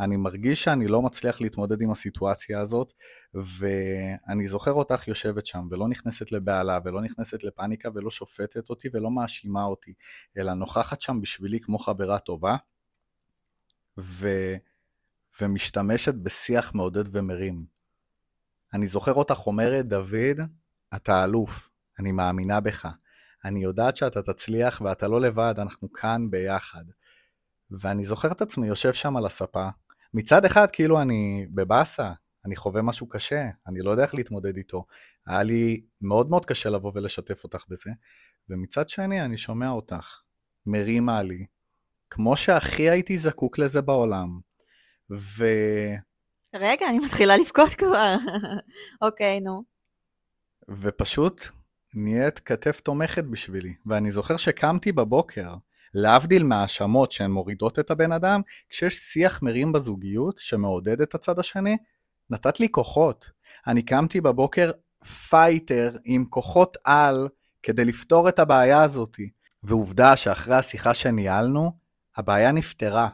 אני 0.00 0.16
מרגיש 0.16 0.64
שאני 0.64 0.86
לא 0.86 1.02
מצליח 1.02 1.40
להתמודד 1.40 1.80
עם 1.80 1.90
הסיטואציה 1.90 2.60
הזאת, 2.60 2.92
ואני 3.34 4.48
זוכר 4.48 4.72
אותך 4.72 5.08
יושבת 5.08 5.46
שם, 5.46 5.66
ולא 5.70 5.88
נכנסת 5.88 6.32
לבהלה, 6.32 6.78
ולא 6.84 7.00
נכנסת 7.02 7.44
לפאניקה, 7.44 7.88
ולא 7.94 8.10
שופטת 8.10 8.70
אותי, 8.70 8.88
ולא 8.92 9.10
מאשימה 9.10 9.64
אותי, 9.64 9.94
אלא 10.38 10.54
נוכחת 10.54 11.00
שם 11.00 11.20
בשבילי 11.20 11.60
כמו 11.60 11.78
חברה 11.78 12.18
טובה, 12.18 12.56
ו... 13.98 14.28
ומשתמשת 15.40 16.14
בשיח 16.14 16.74
מעודד 16.74 17.04
ומרים. 17.16 17.64
אני 18.74 18.86
זוכר 18.86 19.14
אותך 19.14 19.46
אומרת, 19.46 19.86
דוד, 19.86 20.40
אתה 20.94 21.24
אלוף, 21.24 21.70
אני 21.98 22.12
מאמינה 22.12 22.60
בך. 22.60 22.88
אני 23.44 23.62
יודעת 23.62 23.96
שאתה 23.96 24.22
תצליח 24.22 24.80
ואתה 24.80 25.08
לא 25.08 25.20
לבד, 25.20 25.54
אנחנו 25.58 25.92
כאן 25.92 26.30
ביחד. 26.30 26.84
ואני 27.70 28.04
זוכר 28.04 28.32
את 28.32 28.42
עצמי 28.42 28.66
יושב 28.66 28.92
שם 28.92 29.16
על 29.16 29.26
הספה, 29.26 29.68
מצד 30.14 30.44
אחד 30.44 30.70
כאילו 30.70 31.02
אני 31.02 31.46
בבאסה, 31.50 32.12
אני 32.44 32.56
חווה 32.56 32.82
משהו 32.82 33.08
קשה, 33.08 33.48
אני 33.66 33.80
לא 33.80 33.90
יודע 33.90 34.02
איך 34.02 34.14
להתמודד 34.14 34.56
איתו. 34.56 34.84
היה 35.26 35.42
לי 35.42 35.80
מאוד 36.00 36.30
מאוד 36.30 36.46
קשה 36.46 36.70
לבוא 36.70 36.92
ולשתף 36.94 37.44
אותך 37.44 37.64
בזה, 37.68 37.90
ומצד 38.48 38.88
שני 38.88 39.24
אני 39.24 39.36
שומע 39.36 39.70
אותך 39.70 40.20
מרימה 40.66 41.22
לי, 41.22 41.46
כמו 42.10 42.36
שהכי 42.36 42.90
הייתי 42.90 43.18
זקוק 43.18 43.58
לזה 43.58 43.82
בעולם, 43.82 44.40
ו... 45.10 45.44
רגע, 46.54 46.88
אני 46.88 46.98
מתחילה 46.98 47.36
לבכות 47.36 47.74
כבר. 47.74 48.16
אוקיי, 49.02 49.40
נו. 49.40 49.62
ופשוט 50.68 51.48
נהיית 51.94 52.38
כתף 52.38 52.80
תומכת 52.80 53.24
בשבילי. 53.24 53.74
ואני 53.86 54.12
זוכר 54.12 54.36
שקמתי 54.36 54.92
בבוקר, 54.92 55.54
להבדיל 55.94 56.42
מהאשמות 56.42 57.12
שהן 57.12 57.30
מורידות 57.30 57.78
את 57.78 57.90
הבן 57.90 58.12
אדם, 58.12 58.40
כשיש 58.70 58.94
שיח 58.94 59.42
מרים 59.42 59.72
בזוגיות 59.72 60.38
שמעודד 60.38 61.00
את 61.00 61.14
הצד 61.14 61.38
השני, 61.38 61.76
נתת 62.30 62.60
לי 62.60 62.68
כוחות. 62.70 63.30
אני 63.66 63.82
קמתי 63.82 64.20
בבוקר 64.20 64.70
פייטר 65.28 65.96
עם 66.04 66.24
כוחות 66.24 66.76
על 66.84 67.28
כדי 67.62 67.84
לפתור 67.84 68.28
את 68.28 68.38
הבעיה 68.38 68.82
הזאתי. 68.82 69.30
ועובדה 69.62 70.16
שאחרי 70.16 70.56
השיחה 70.56 70.94
שניהלנו, 70.94 71.72
הבעיה 72.16 72.52
נפתרה. 72.52 73.08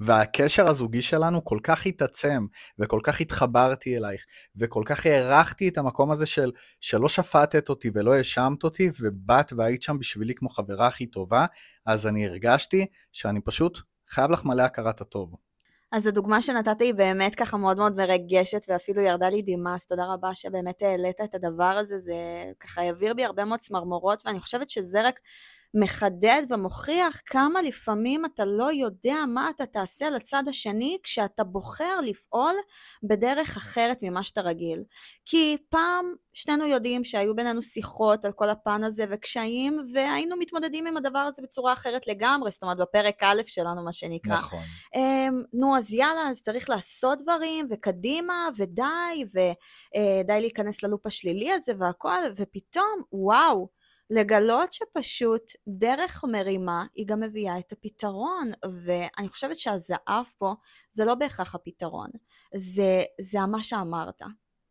והקשר 0.00 0.70
הזוגי 0.70 1.02
שלנו 1.02 1.44
כל 1.44 1.58
כך 1.62 1.86
התעצם, 1.86 2.46
וכל 2.78 3.00
כך 3.02 3.20
התחברתי 3.20 3.96
אלייך, 3.96 4.24
וכל 4.56 4.82
כך 4.86 5.06
הערכתי 5.06 5.68
את 5.68 5.78
המקום 5.78 6.10
הזה 6.10 6.26
של 6.26 6.52
שלא 6.80 7.08
שפטת 7.08 7.68
אותי 7.68 7.90
ולא 7.94 8.14
האשמת 8.14 8.64
אותי, 8.64 8.90
ובאת 9.00 9.52
והיית 9.52 9.82
שם 9.82 9.98
בשבילי 9.98 10.34
כמו 10.34 10.48
חברה 10.48 10.86
הכי 10.86 11.06
טובה, 11.06 11.46
אז 11.86 12.06
אני 12.06 12.26
הרגשתי 12.26 12.86
שאני 13.12 13.40
פשוט 13.40 13.78
חייב 14.08 14.30
לך 14.30 14.44
מלא 14.44 14.62
הכרת 14.62 15.00
הטוב. 15.00 15.34
אז 15.92 16.06
הדוגמה 16.06 16.42
שנתת 16.42 16.80
היא 16.80 16.94
באמת 16.94 17.34
ככה 17.34 17.56
מאוד 17.56 17.76
מאוד 17.76 17.96
מרגשת, 17.96 18.66
ואפילו 18.68 19.02
ירדה 19.02 19.28
לי 19.28 19.42
דמאס, 19.42 19.86
תודה 19.86 20.04
רבה 20.04 20.34
שבאמת 20.34 20.82
העלית 20.82 21.20
את 21.24 21.34
הדבר 21.34 21.64
הזה, 21.64 21.98
זה 21.98 22.14
ככה 22.60 22.80
העביר 22.80 23.14
בי 23.14 23.24
הרבה 23.24 23.44
מאוד 23.44 23.60
צמרמורות, 23.60 24.22
ואני 24.26 24.40
חושבת 24.40 24.70
שזה 24.70 25.02
רק 25.02 25.20
מחדד 25.74 26.42
ומוכיח 26.50 27.20
כמה 27.26 27.62
לפעמים 27.62 28.24
אתה 28.24 28.44
לא 28.44 28.72
יודע 28.72 29.16
מה 29.28 29.50
אתה 29.50 29.66
תעשה 29.66 30.10
לצד 30.10 30.42
השני 30.48 30.98
כשאתה 31.02 31.44
בוחר 31.44 32.00
לפעול 32.00 32.54
בדרך 33.02 33.56
אחרת 33.56 33.98
ממה 34.02 34.24
שאתה 34.24 34.40
רגיל. 34.40 34.84
כי 35.24 35.56
פעם 35.68 36.14
שנינו 36.34 36.66
יודעים 36.66 37.04
שהיו 37.04 37.36
בינינו 37.36 37.62
שיחות 37.62 38.24
על 38.24 38.32
כל 38.32 38.48
הפן 38.48 38.84
הזה 38.84 39.04
וקשיים, 39.10 39.78
והיינו 39.94 40.36
מתמודדים 40.36 40.86
עם 40.86 40.96
הדבר 40.96 41.18
הזה 41.18 41.42
בצורה 41.42 41.72
אחרת 41.72 42.06
לגמרי, 42.06 42.50
זאת 42.50 42.62
אומרת 42.62 42.78
בפרק 42.78 43.22
א' 43.22 43.42
שלנו 43.46 43.84
מה 43.84 43.92
שנקרא. 43.92 44.34
נכון. 44.34 44.62
Um, 44.94 45.44
נו 45.52 45.76
אז 45.76 45.92
יאללה, 45.92 46.28
אז 46.30 46.42
צריך 46.42 46.70
לעשות 46.70 47.22
דברים, 47.22 47.66
וקדימה, 47.70 48.48
ודי, 48.56 49.24
ודי 49.34 50.32
uh, 50.36 50.40
להיכנס 50.40 50.82
ללופ 50.82 51.06
השלילי 51.06 51.52
הזה 51.52 51.72
והכל, 51.78 52.18
ופתאום, 52.36 53.02
וואו, 53.12 53.68
לגלות 54.10 54.72
שפשוט 54.72 55.52
דרך 55.68 56.24
מרימה 56.32 56.84
היא 56.94 57.06
גם 57.06 57.20
מביאה 57.20 57.58
את 57.58 57.72
הפתרון 57.72 58.50
ואני 58.84 59.28
חושבת 59.28 59.58
שהזהב 59.58 60.24
פה 60.38 60.54
זה 60.92 61.04
לא 61.04 61.14
בהכרח 61.14 61.54
הפתרון 61.54 62.10
זה, 62.54 63.02
זה 63.20 63.38
מה 63.40 63.62
שאמרת. 63.62 64.22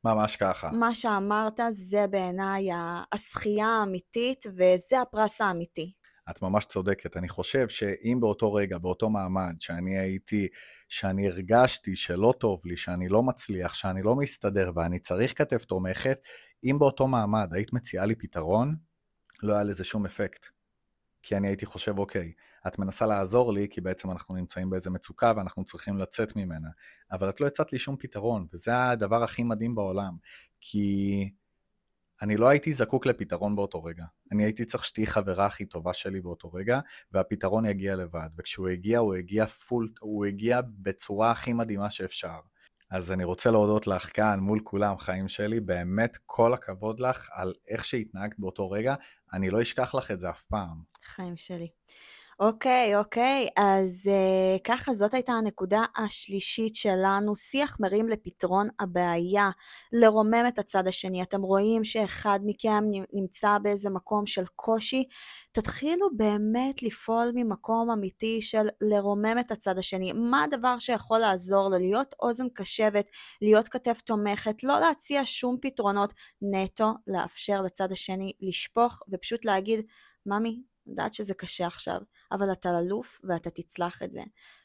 ממש 0.04 0.36
ככה. 0.36 0.72
מה 0.72 0.96
שאמרת 0.96 1.60
זה 1.70 2.06
בעיניי 2.10 2.68
הזכייה 3.14 3.68
האמיתית 3.68 4.46
וזה 4.48 5.02
הפרס 5.02 5.42
האמיתי. 5.42 5.94
את 6.30 6.42
ממש 6.42 6.66
צודקת. 6.66 7.18
אני 7.18 7.30
חושב 7.30 7.70
שאם 7.70 8.18
באותו 8.20 8.54
רגע, 8.54 8.78
באותו 8.78 9.10
מעמד, 9.10 9.56
שאני 9.60 9.98
הייתי, 9.98 10.48
שאני 10.90 11.28
הרגשתי 11.28 11.96
שלא 11.96 12.34
טוב 12.40 12.62
לי, 12.66 12.78
שאני 12.78 13.10
לא 13.10 13.24
מצליח, 13.24 13.74
שאני 13.74 14.02
לא 14.02 14.16
מסתדר 14.16 14.72
ואני 14.76 15.00
צריך 15.00 15.38
כתף 15.38 15.66
תומכת, 15.66 16.20
אם 16.64 16.80
באותו 16.80 17.08
מעמד 17.08 17.54
היית 17.54 17.74
מציעה 17.74 18.06
לי 18.06 18.16
פתרון, 18.16 18.76
לא 19.44 19.54
היה 19.54 19.64
לזה 19.64 19.84
שום 19.84 20.06
אפקט. 20.06 20.46
כי 21.24 21.38
אני 21.38 21.48
הייתי 21.48 21.66
חושב, 21.66 22.00
אוקיי, 22.00 22.32
את 22.68 22.80
מנסה 22.80 23.06
לעזור 23.06 23.54
לי, 23.54 23.68
כי 23.70 23.82
בעצם 23.82 24.12
אנחנו 24.12 24.36
נמצאים 24.36 24.70
באיזה 24.70 24.90
מצוקה 24.90 25.34
ואנחנו 25.38 25.66
צריכים 25.66 25.98
לצאת 25.98 26.36
ממנה. 26.36 26.70
אבל 27.12 27.30
את 27.30 27.42
לא 27.42 27.48
הצעת 27.48 27.74
לי 27.74 27.80
שום 27.80 27.96
פתרון, 28.00 28.48
וזה 28.54 28.90
הדבר 28.90 29.24
הכי 29.24 29.44
מדהים 29.44 29.76
בעולם. 29.76 30.18
כי 30.62 31.30
אני 32.22 32.38
לא 32.38 32.48
הייתי 32.48 32.74
זקוק 32.74 33.06
לפתרון 33.06 33.56
באותו 33.56 33.84
רגע. 33.84 34.06
אני 34.32 34.44
הייתי 34.44 34.66
צריך 34.66 34.86
שתהיי 34.86 35.08
חברה 35.08 35.46
הכי 35.46 35.66
טובה 35.66 35.94
שלי 35.94 36.22
באותו 36.22 36.54
רגע, 36.54 36.80
והפתרון 37.12 37.66
יגיע 37.66 37.96
לבד. 37.96 38.30
וכשהוא 38.38 38.68
הגיע, 38.68 39.00
הוא 39.00 39.16
הגיע 39.16 39.46
פול, 39.46 39.90
הוא 40.00 40.26
הגיע 40.26 40.62
בצורה 40.68 41.32
הכי 41.32 41.54
מדהימה 41.54 41.90
שאפשר. 41.90 42.40
אז 42.90 43.12
אני 43.12 43.24
רוצה 43.24 43.52
להודות 43.52 43.88
לך 43.88 44.16
כאן 44.16 44.40
מול 44.40 44.60
כולם, 44.64 44.98
חיים 44.98 45.28
שלי, 45.28 45.60
באמת 45.60 46.18
כל 46.26 46.54
הכבוד 46.54 47.00
לך 47.00 47.30
על 47.32 47.54
איך 47.68 47.86
שהתנהגת 47.86 48.40
באותו 48.40 48.72
רגע, 48.72 48.96
אני 49.34 49.50
לא 49.50 49.62
אשכח 49.62 49.96
לך 49.96 50.12
את 50.12 50.20
זה 50.20 50.30
אף 50.30 50.44
פעם. 50.44 50.82
חיים 51.04 51.38
שלי. 51.38 51.68
אוקיי, 52.40 52.96
אוקיי, 52.96 53.48
אז 53.58 54.10
uh, 54.10 54.62
ככה 54.64 54.94
זאת 54.94 55.14
הייתה 55.14 55.32
הנקודה 55.32 55.84
השלישית 55.98 56.76
שלנו, 56.76 57.36
שיח 57.36 57.78
מרים 57.80 58.08
לפתרון 58.08 58.68
הבעיה, 58.80 59.50
לרומם 59.94 60.46
את 60.48 60.60
הצד 60.60 60.88
השני. 60.88 61.24
אתם 61.24 61.42
רואים 61.42 61.84
שאחד 61.84 62.40
מכם 62.46 62.84
נמצא 63.14 63.58
באיזה 63.58 63.90
מקום 63.90 64.26
של 64.26 64.46
קושי, 64.56 65.04
תתחילו 65.52 66.08
באמת 66.16 66.84
לפעול 66.84 67.32
ממקום 67.36 67.92
אמיתי 67.92 68.42
של 68.42 68.68
לרומם 68.82 69.36
את 69.40 69.52
הצד 69.52 69.78
השני. 69.78 70.14
מה 70.14 70.44
הדבר 70.44 70.80
שיכול 70.80 71.20
לעזור 71.20 71.70
לו? 71.70 71.78
להיות 71.78 72.16
אוזן 72.20 72.50
קשבת, 72.54 73.06
להיות 73.42 73.68
כתף 73.68 74.02
תומכת, 74.02 74.64
לא 74.64 74.80
להציע 74.80 75.22
שום 75.26 75.58
פתרונות, 75.62 76.14
נטו 76.42 76.94
לאפשר 77.08 77.62
לצד 77.62 77.92
השני 77.92 78.34
לשפוך 78.42 79.02
ופשוט 79.12 79.46
להגיד, 79.46 79.86
ממי, 80.26 80.62
יודעת 80.88 81.14
שזה 81.14 81.34
קשה 81.34 81.68
עכשיו, 81.68 82.00
אבל 82.32 82.52
אתה 82.52 82.80
אלוף 82.80 83.22
ואתה 83.24 83.50
תצלח 83.50 84.04
את 84.04 84.12
זה. 84.12 84.22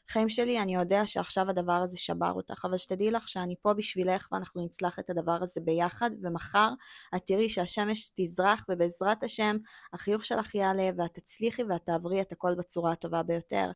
חיים 0.09 0.29
שלי, 0.29 0.59
אני 0.59 0.75
יודע 0.75 1.07
שעכשיו 1.07 1.49
הדבר 1.49 1.73
הזה 1.73 1.97
שבר 1.97 2.31
אותך, 2.31 2.65
אבל 2.65 2.77
שתדעי 2.77 3.11
לך 3.11 3.27
שאני 3.27 3.55
פה 3.61 3.73
בשבילך 3.73 4.27
ואנחנו 4.31 4.65
נצלח 4.65 4.99
את 4.99 5.09
הדבר 5.09 5.37
הזה 5.41 5.61
ביחד, 5.61 6.09
ומחר 6.21 6.69
את 7.15 7.21
תראי 7.25 7.49
שהשמש 7.49 8.11
תזרח 8.15 8.65
ובעזרת 8.69 9.23
השם 9.23 9.57
החיוך 9.93 10.25
שלך 10.25 10.55
יעלה 10.55 10.89
ואת 10.97 11.13
תצליחי 11.13 11.63
ואת 11.63 11.85
תעברי 11.85 12.21
את 12.21 12.31
הכל 12.31 12.55
בצורה 12.55 12.91
הטובה 12.91 13.23
ביותר. 13.23 13.71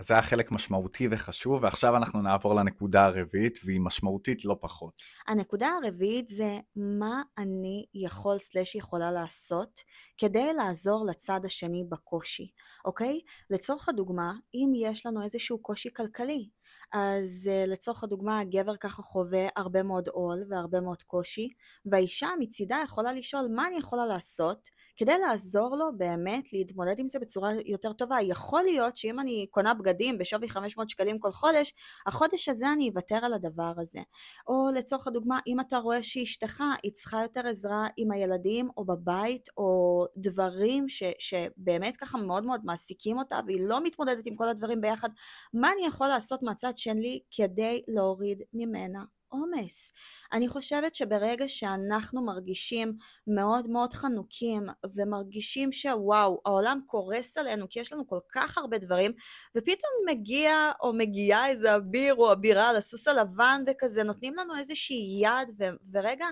אז 0.00 0.06
זה 0.06 0.14
היה 0.14 0.22
חלק 0.22 0.52
משמעותי 0.52 1.08
וחשוב, 1.10 1.62
ועכשיו 1.62 1.96
אנחנו 1.96 2.22
נעבור 2.22 2.54
לנקודה 2.54 3.04
הרביעית, 3.04 3.58
והיא 3.64 3.80
משמעותית 3.80 4.44
לא 4.44 4.56
פחות. 4.60 5.00
הנקודה 5.28 5.68
הרביעית 5.68 6.28
זה 6.28 6.58
מה 6.76 7.22
אני 7.38 7.86
יכול 7.94 8.38
סלש 8.38 8.74
יכולה 8.74 9.10
לעשות 9.10 9.80
כדי 10.18 10.52
לעזור 10.52 11.06
לצד 11.06 11.40
השני 11.44 11.84
בקושי, 11.88 12.50
אוקיי? 12.84 13.20
לצורך 13.50 13.88
הדוגמה, 13.88 14.32
אם 14.54 14.72
יש 14.74 15.06
לנו 15.06 15.22
איזשהו 15.22 15.58
קושי 15.58 15.88
כלכלי, 15.96 16.48
אז 16.92 17.50
uh, 17.52 17.70
לצורך 17.70 18.04
הדוגמה 18.04 18.38
הגבר 18.38 18.76
ככה 18.76 19.02
חווה 19.02 19.46
הרבה 19.56 19.82
מאוד 19.82 20.08
עול 20.08 20.44
והרבה 20.48 20.80
מאוד 20.80 21.02
קושי 21.02 21.48
והאישה 21.86 22.28
מצידה 22.40 22.80
יכולה 22.84 23.12
לשאול 23.12 23.48
מה 23.54 23.66
אני 23.66 23.78
יכולה 23.78 24.06
לעשות 24.06 24.68
כדי 24.96 25.18
לעזור 25.18 25.76
לו 25.76 25.86
באמת 25.96 26.52
להתמודד 26.52 26.98
עם 26.98 27.08
זה 27.08 27.18
בצורה 27.18 27.52
יותר 27.66 27.92
טובה. 27.92 28.16
יכול 28.22 28.62
להיות 28.62 28.96
שאם 28.96 29.20
אני 29.20 29.46
קונה 29.50 29.74
בגדים 29.74 30.18
בשווי 30.18 30.48
500 30.48 30.90
שקלים 30.90 31.18
כל 31.18 31.32
חודש, 31.32 31.74
החודש 32.06 32.48
הזה 32.48 32.72
אני 32.72 32.88
אוותר 32.88 33.16
על 33.24 33.34
הדבר 33.34 33.72
הזה. 33.78 34.00
או 34.48 34.68
לצורך 34.74 35.06
הדוגמה, 35.06 35.38
אם 35.46 35.60
אתה 35.60 35.78
רואה 35.78 36.02
שאשתך 36.02 36.62
היא 36.82 36.92
צריכה 36.92 37.22
יותר 37.22 37.46
עזרה 37.46 37.86
עם 37.96 38.12
הילדים 38.12 38.68
או 38.76 38.84
בבית, 38.84 39.48
או 39.56 40.04
דברים 40.16 40.88
ש, 40.88 41.02
שבאמת 41.18 41.96
ככה 41.96 42.18
מאוד 42.18 42.44
מאוד 42.44 42.60
מעסיקים 42.64 43.18
אותה 43.18 43.40
והיא 43.46 43.60
לא 43.68 43.84
מתמודדת 43.84 44.26
עם 44.26 44.36
כל 44.36 44.48
הדברים 44.48 44.80
ביחד, 44.80 45.08
מה 45.54 45.72
אני 45.72 45.86
יכול 45.86 46.08
לעשות 46.08 46.42
מהצד 46.42 46.73
שלי 46.76 47.20
כדי 47.30 47.82
להוריד 47.88 48.42
ממנה 48.52 49.04
עומס. 49.34 49.92
אני 50.32 50.48
חושבת 50.48 50.94
שברגע 50.94 51.48
שאנחנו 51.48 52.24
מרגישים 52.24 52.96
מאוד 53.26 53.70
מאוד 53.70 53.92
חנוקים 53.92 54.62
ומרגישים 54.96 55.72
שוואו 55.72 56.40
העולם 56.46 56.80
קורס 56.86 57.38
עלינו 57.38 57.68
כי 57.68 57.80
יש 57.80 57.92
לנו 57.92 58.06
כל 58.06 58.18
כך 58.32 58.58
הרבה 58.58 58.78
דברים 58.78 59.12
ופתאום 59.56 59.92
מגיע 60.06 60.72
או 60.82 60.92
מגיעה 60.92 61.48
איזה 61.48 61.76
אביר 61.76 62.14
או 62.14 62.32
אבירה 62.32 62.68
על 62.68 62.76
הסוס 62.76 63.08
הלבן 63.08 63.62
וכזה 63.66 64.02
נותנים 64.02 64.34
לנו 64.34 64.56
איזושהי 64.56 65.20
יד 65.22 65.48
ו- 65.58 65.76
ורגע 65.92 66.26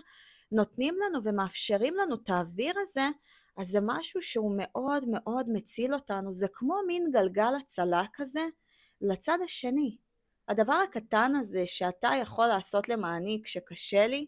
נותנים 0.53 0.95
לנו 0.95 1.25
ומאפשרים 1.25 1.95
לנו 1.95 2.15
את 2.15 2.31
האוויר 2.31 2.75
הזה 2.79 3.09
אז 3.57 3.67
זה 3.67 3.79
משהו 3.83 4.23
שהוא 4.23 4.55
מאוד 4.57 5.05
מאוד 5.09 5.47
מציל 5.53 5.95
אותנו 5.95 6.33
זה 6.33 6.47
כמו 6.53 6.77
מין 6.87 7.11
גלגל 7.13 7.53
הצלה 7.61 8.05
כזה 8.15 8.45
לצד 9.01 9.39
השני 9.45 9.97
הדבר 10.49 10.73
הקטן 10.73 11.33
הזה 11.41 11.67
שאתה 11.67 12.11
יכול 12.21 12.47
לעשות 12.47 12.89
למעני 12.89 13.41
כשקשה 13.45 14.07
לי, 14.07 14.27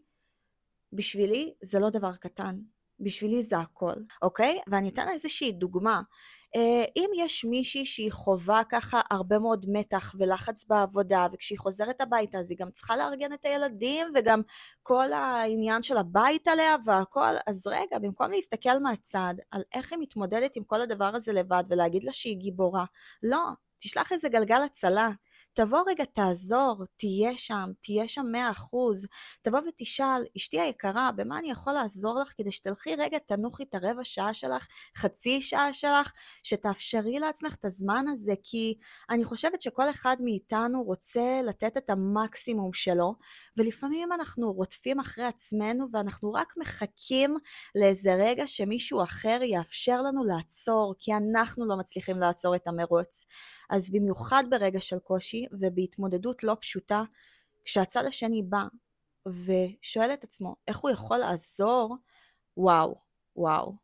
בשבילי 0.93 1.55
זה 1.63 1.79
לא 1.79 1.91
דבר 1.91 2.13
קטן. 2.17 2.57
בשבילי 3.01 3.43
זה 3.43 3.59
הכל, 3.59 3.95
אוקיי? 4.23 4.61
ואני 4.67 4.89
אתן 4.89 5.09
איזושהי 5.09 5.53
דוגמה. 5.53 6.03
אה, 6.57 6.85
אם 6.97 7.11
יש 7.17 7.45
מישהי 7.45 7.87
שהיא 7.87 8.13
חווה 8.13 8.63
ככה 8.69 9.01
הרבה 9.11 9.39
מאוד 9.39 9.65
מתח 9.69 10.15
ולחץ 10.19 10.65
בעבודה, 10.65 11.27
וכשהיא 11.33 11.59
חוזרת 11.59 12.01
הביתה 12.01 12.39
אז 12.39 12.51
היא 12.51 12.59
גם 12.59 12.71
צריכה 12.71 12.97
לארגן 12.97 13.33
את 13.33 13.45
הילדים, 13.45 14.07
וגם 14.15 14.43
כל 14.83 15.13
העניין 15.13 15.83
של 15.83 15.97
הבית 15.97 16.49
עליה 16.49 16.77
והכל, 16.87 17.35
אז 17.47 17.67
רגע, 17.67 17.99
במקום 17.99 18.31
להסתכל 18.31 18.79
מהצד 18.79 19.35
על 19.51 19.63
איך 19.75 19.93
היא 19.93 20.01
מתמודדת 20.01 20.57
עם 20.57 20.65
כל 20.65 20.81
הדבר 20.81 21.11
הזה 21.15 21.33
לבד 21.33 21.65
ולהגיד 21.69 22.05
לה 22.05 22.13
שהיא 22.13 22.37
גיבורה, 22.37 22.85
לא, 23.23 23.49
תשלח 23.79 24.13
איזה 24.13 24.29
גלגל 24.29 24.63
הצלה. 24.63 25.11
תבוא 25.55 25.79
רגע, 25.87 26.05
תעזור, 26.05 26.85
תהיה 26.97 27.37
שם, 27.37 27.71
תהיה 27.81 28.09
שם 28.09 28.27
מאה 28.33 28.51
אחוז. 28.51 29.07
תבוא 29.43 29.59
ותשאל, 29.69 30.25
אשתי 30.37 30.61
היקרה, 30.61 31.11
במה 31.17 31.39
אני 31.39 31.51
יכול 31.51 31.73
לעזור 31.73 32.21
לך 32.21 32.33
כדי 32.37 32.53
שתלכי 32.53 32.97
רגע, 32.97 33.19
תנוחי 33.19 33.63
את 33.63 33.75
הרבע 33.75 34.05
שעה 34.05 34.35
שלך, 34.35 34.67
חצי 34.97 35.41
שעה 35.41 35.73
שלך, 35.73 36.13
שתאפשרי 36.43 37.19
לעצמך 37.19 37.55
את 37.55 37.65
הזמן 37.65 38.09
הזה, 38.09 38.33
כי 38.45 38.75
אני 39.11 39.25
חושבת 39.25 39.63
שכל 39.63 39.91
אחד 39.91 40.17
מאיתנו 40.21 40.83
רוצה 40.83 41.41
לתת 41.45 41.77
את 41.77 41.91
המקסימום 41.91 42.73
שלו, 42.73 43.15
ולפעמים 43.57 44.13
אנחנו 44.13 44.53
רודפים 44.53 45.01
אחרי 45.01 45.25
עצמנו 45.25 45.87
ואנחנו 45.93 46.33
רק 46.33 46.53
מחכים 46.57 47.37
לאיזה 47.75 48.15
רגע 48.15 48.47
שמישהו 48.47 49.03
אחר 49.03 49.39
יאפשר 49.43 50.03
לנו 50.03 50.25
לעצור, 50.25 50.95
כי 50.99 51.13
אנחנו 51.15 51.67
לא 51.67 51.77
מצליחים 51.77 52.19
לעצור 52.19 52.57
את 52.57 52.67
המרוץ. 52.67 53.27
אז 53.71 53.91
במיוחד 53.91 54.45
ברגע 54.51 54.81
של 54.81 54.99
קושי 54.99 55.44
ובהתמודדות 55.53 56.43
לא 56.43 56.57
פשוטה, 56.61 57.03
כשהצד 57.65 58.05
השני 58.05 58.43
בא 58.43 58.65
ושואל 59.27 60.11
את 60.15 60.25
עצמו 60.25 60.57
איך 60.69 60.79
הוא 60.79 60.91
יכול 60.91 61.19
לעזור, 61.19 61.97
וואו, 62.57 62.95
וואו. 63.37 63.77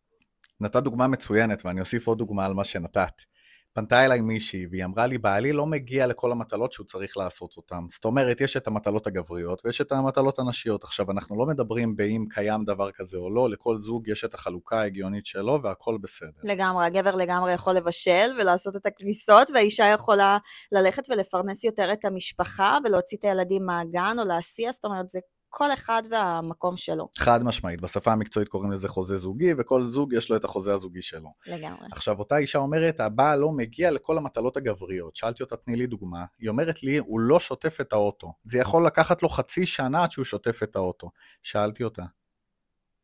נתת 0.61 0.83
דוגמה 0.83 1.07
מצוינת 1.07 1.66
ואני 1.66 1.81
אוסיף 1.81 2.07
עוד 2.07 2.18
דוגמה 2.18 2.46
על 2.46 2.53
מה 2.55 2.64
שנתת. 2.64 3.23
פנתה 3.72 4.04
אליי 4.04 4.20
מישהי 4.20 4.66
והיא 4.70 4.85
אמרה 4.85 5.06
לי, 5.06 5.18
בעלי 5.18 5.52
לא 5.52 5.66
מגיע 5.66 6.06
לכל 6.06 6.33
המטלות 6.33 6.72
שהוא 6.72 6.87
צריך 6.87 7.16
לעשות 7.16 7.56
אותן. 7.56 7.80
זאת 7.88 8.04
אומרת, 8.04 8.40
יש 8.40 8.56
את 8.56 8.66
המטלות 8.66 9.06
הגבריות 9.06 9.62
ויש 9.64 9.80
את 9.80 9.92
המטלות 9.92 10.38
הנשיות. 10.38 10.85
עכשיו, 10.85 11.11
אנחנו 11.11 11.38
לא 11.38 11.46
מדברים 11.46 11.96
באם 11.96 12.24
קיים 12.30 12.64
דבר 12.64 12.90
כזה 12.90 13.16
או 13.16 13.30
לא, 13.30 13.50
לכל 13.50 13.78
זוג 13.78 14.09
יש 14.09 14.24
את 14.24 14.35
החלוקה 14.35 14.80
ההגיונית 14.80 15.26
שלו 15.26 15.62
והכל 15.62 15.98
בסדר. 16.00 16.40
לגמרי, 16.44 16.87
הגבר 16.87 17.16
לגמרי 17.16 17.52
יכול 17.52 17.74
לבשל 17.74 18.30
ולעשות 18.40 18.76
את 18.76 18.87
הכביסות, 18.87 19.50
והאישה 19.54 19.85
יכולה 19.85 20.38
ללכת 20.72 21.02
ולפרנס 21.11 21.64
יותר 21.64 21.92
את 21.92 22.04
המשפחה 22.04 22.78
ולהוציא 22.85 23.18
את 23.18 23.24
הילדים 23.24 23.66
מהגן 23.66 24.16
או 24.18 24.24
להסיע, 24.24 24.72
זאת 24.72 24.85
אומרת, 24.85 25.11
זה 25.11 25.18
כל 25.50 25.72
אחד 25.72 26.02
והמקום 26.10 26.76
שלו. 26.76 27.08
חד 27.18 27.42
משמעית, 27.44 27.80
בשפה 27.80 28.12
המקצועית 28.12 28.48
קוראים 28.48 28.72
לזה 28.72 28.88
חוזה 28.88 29.16
זוגי, 29.16 29.52
וכל 29.58 29.86
זוג 29.86 30.12
יש 30.12 30.30
לו 30.30 30.36
את 30.36 30.44
החוזה 30.44 30.74
הזוגי 30.74 31.02
שלו. 31.02 31.32
לגמרי. 31.46 31.88
עכשיו, 31.92 32.18
אותה 32.18 32.36
אישה 32.36 32.58
אומרת, 32.58 33.00
הבעל 33.00 33.38
לא 33.38 33.50
מגיע 33.52 33.90
לכל 33.90 34.18
המטלות 34.18 34.56
הגבריות. 34.56 35.16
שאלתי 35.16 35.42
אותה, 35.42 35.56
תני 35.56 35.76
לי 35.76 35.86
דוגמה. 35.86 36.24
היא 36.38 36.48
אומרת 36.48 36.82
לי, 36.82 36.98
הוא 36.98 37.20
לא 37.20 37.40
שוטף 37.40 37.80
את 37.80 37.92
האוטו. 37.92 38.32
זה 38.44 38.58
יכול 38.58 38.86
לקחת 38.86 39.22
לו 39.22 39.28
חצי 39.28 39.66
שנה 39.66 40.02
עד 40.02 40.10
שהוא 40.10 40.24
שוטף 40.24 40.62
את 40.62 40.76
האוטו. 40.76 41.10
שאלתי 41.42 41.84
אותה, 41.84 42.04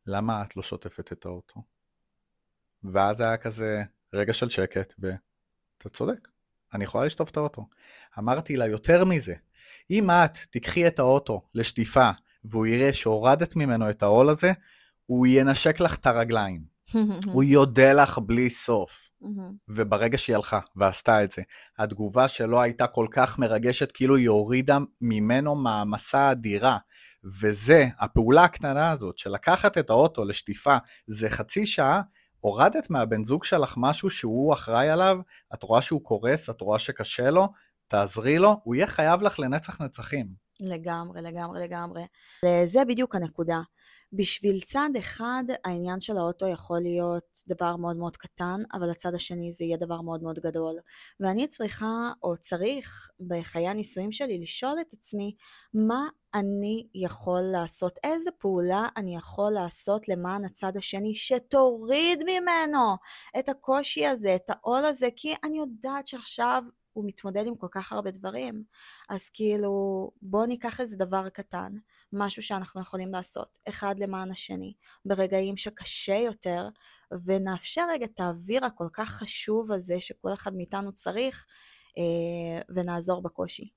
למה 0.06 0.42
את 0.42 0.56
לא 0.56 0.62
שוטפת 0.62 1.12
את 1.12 1.26
האוטו? 1.26 1.62
ואז 2.84 3.20
היה 3.20 3.36
כזה 3.36 3.82
רגע 4.12 4.32
של 4.32 4.48
שקט, 4.48 4.94
ואתה 4.98 5.88
צודק, 5.88 6.28
אני 6.74 6.84
יכולה 6.84 7.04
לשטוף 7.04 7.30
את 7.30 7.36
האוטו. 7.36 7.66
אמרתי 8.18 8.56
לה, 8.56 8.66
יותר 8.66 9.04
מזה, 9.04 9.34
אם 9.90 10.10
את 10.10 10.38
תיקחי 10.50 10.86
את 10.86 10.98
האוטו 10.98 11.42
לשטיפה 11.54 12.10
והוא 12.50 12.66
יראה 12.66 12.92
שהורדת 12.92 13.56
ממנו 13.56 13.90
את 13.90 14.02
העול 14.02 14.28
הזה, 14.28 14.52
הוא 15.06 15.26
ינשק 15.26 15.80
לך 15.80 15.96
את 15.96 16.06
הרגליים. 16.06 16.76
הוא 17.32 17.42
יודה 17.42 17.92
לך 17.92 18.18
בלי 18.18 18.50
סוף. 18.50 19.06
וברגע 19.68 20.18
שהיא 20.18 20.36
הלכה 20.36 20.60
ועשתה 20.76 21.24
את 21.24 21.30
זה, 21.30 21.42
התגובה 21.78 22.28
שלו 22.28 22.62
הייתה 22.62 22.86
כל 22.86 23.06
כך 23.10 23.38
מרגשת, 23.38 23.92
כאילו 23.92 24.16
היא 24.16 24.28
הורידה 24.28 24.78
ממנו 25.00 25.54
מעמסה 25.54 26.30
אדירה. 26.30 26.78
וזה, 27.40 27.86
הפעולה 28.00 28.44
הקטנה 28.44 28.90
הזאת 28.90 29.18
של 29.18 29.30
לקחת 29.30 29.78
את 29.78 29.90
האוטו 29.90 30.24
לשטיפה, 30.24 30.76
זה 31.06 31.30
חצי 31.30 31.66
שעה, 31.66 32.02
הורדת 32.38 32.90
מהבן 32.90 33.24
זוג 33.24 33.44
שלך 33.44 33.74
משהו 33.76 34.10
שהוא 34.10 34.54
אחראי 34.54 34.90
עליו, 34.90 35.18
את 35.54 35.62
רואה 35.62 35.82
שהוא 35.82 36.04
קורס, 36.04 36.50
את 36.50 36.60
רואה 36.60 36.78
שקשה 36.78 37.30
לו, 37.30 37.48
תעזרי 37.88 38.38
לו, 38.38 38.60
הוא 38.64 38.74
יהיה 38.74 38.86
חייב 38.86 39.22
לך 39.22 39.38
לנצח 39.38 39.80
נצחים. 39.80 40.45
לגמרי, 40.60 41.22
לגמרי, 41.22 41.60
לגמרי. 41.60 42.02
זה 42.64 42.84
בדיוק 42.84 43.14
הנקודה. 43.14 43.60
בשביל 44.12 44.60
צד 44.60 44.90
אחד 44.98 45.44
העניין 45.64 46.00
של 46.00 46.16
האוטו 46.18 46.46
יכול 46.48 46.80
להיות 46.80 47.42
דבר 47.46 47.76
מאוד 47.76 47.96
מאוד 47.96 48.16
קטן, 48.16 48.60
אבל 48.72 48.90
הצד 48.90 49.14
השני 49.14 49.52
זה 49.52 49.64
יהיה 49.64 49.76
דבר 49.76 50.00
מאוד 50.00 50.22
מאוד 50.22 50.38
גדול. 50.38 50.76
ואני 51.20 51.46
צריכה, 51.46 52.12
או 52.22 52.36
צריך, 52.36 53.10
בחיי 53.20 53.68
הנישואים 53.68 54.12
שלי, 54.12 54.38
לשאול 54.38 54.76
את 54.80 54.92
עצמי, 54.92 55.34
מה 55.74 56.08
אני 56.34 56.86
יכול 56.94 57.40
לעשות? 57.52 57.98
איזה 58.04 58.30
פעולה 58.38 58.88
אני 58.96 59.16
יכול 59.16 59.52
לעשות 59.52 60.08
למען 60.08 60.44
הצד 60.44 60.76
השני 60.76 61.14
שתוריד 61.14 62.22
ממנו 62.22 62.96
את 63.38 63.48
הקושי 63.48 64.06
הזה, 64.06 64.34
את 64.34 64.50
העול 64.50 64.84
הזה, 64.84 65.08
כי 65.16 65.34
אני 65.44 65.58
יודעת 65.58 66.06
שעכשיו 66.06 66.62
הוא 66.96 67.04
מתמודד 67.06 67.46
עם 67.46 67.56
כל 67.56 67.66
כך 67.70 67.92
הרבה 67.92 68.10
דברים. 68.10 68.64
אז 69.08 69.30
כאילו, 69.30 70.10
בואו 70.22 70.46
ניקח 70.46 70.80
איזה 70.80 70.96
דבר 70.96 71.28
קטן, 71.28 71.72
משהו 72.12 72.42
שאנחנו 72.42 72.80
יכולים 72.80 73.12
לעשות, 73.12 73.58
אחד 73.68 73.94
למען 73.98 74.30
השני, 74.30 74.74
ברגעים 75.04 75.56
שקשה 75.56 76.14
יותר, 76.14 76.68
ונאפשר 77.26 77.86
רגע 77.90 78.06
את 78.06 78.20
האוויר 78.20 78.64
הכל 78.64 78.88
כך 78.92 79.10
חשוב 79.10 79.72
הזה 79.72 80.00
שכל 80.00 80.32
אחד 80.32 80.54
מאיתנו 80.56 80.92
צריך, 80.92 81.46
אה, 81.98 82.60
ונעזור 82.74 83.22
בקושי. 83.22 83.70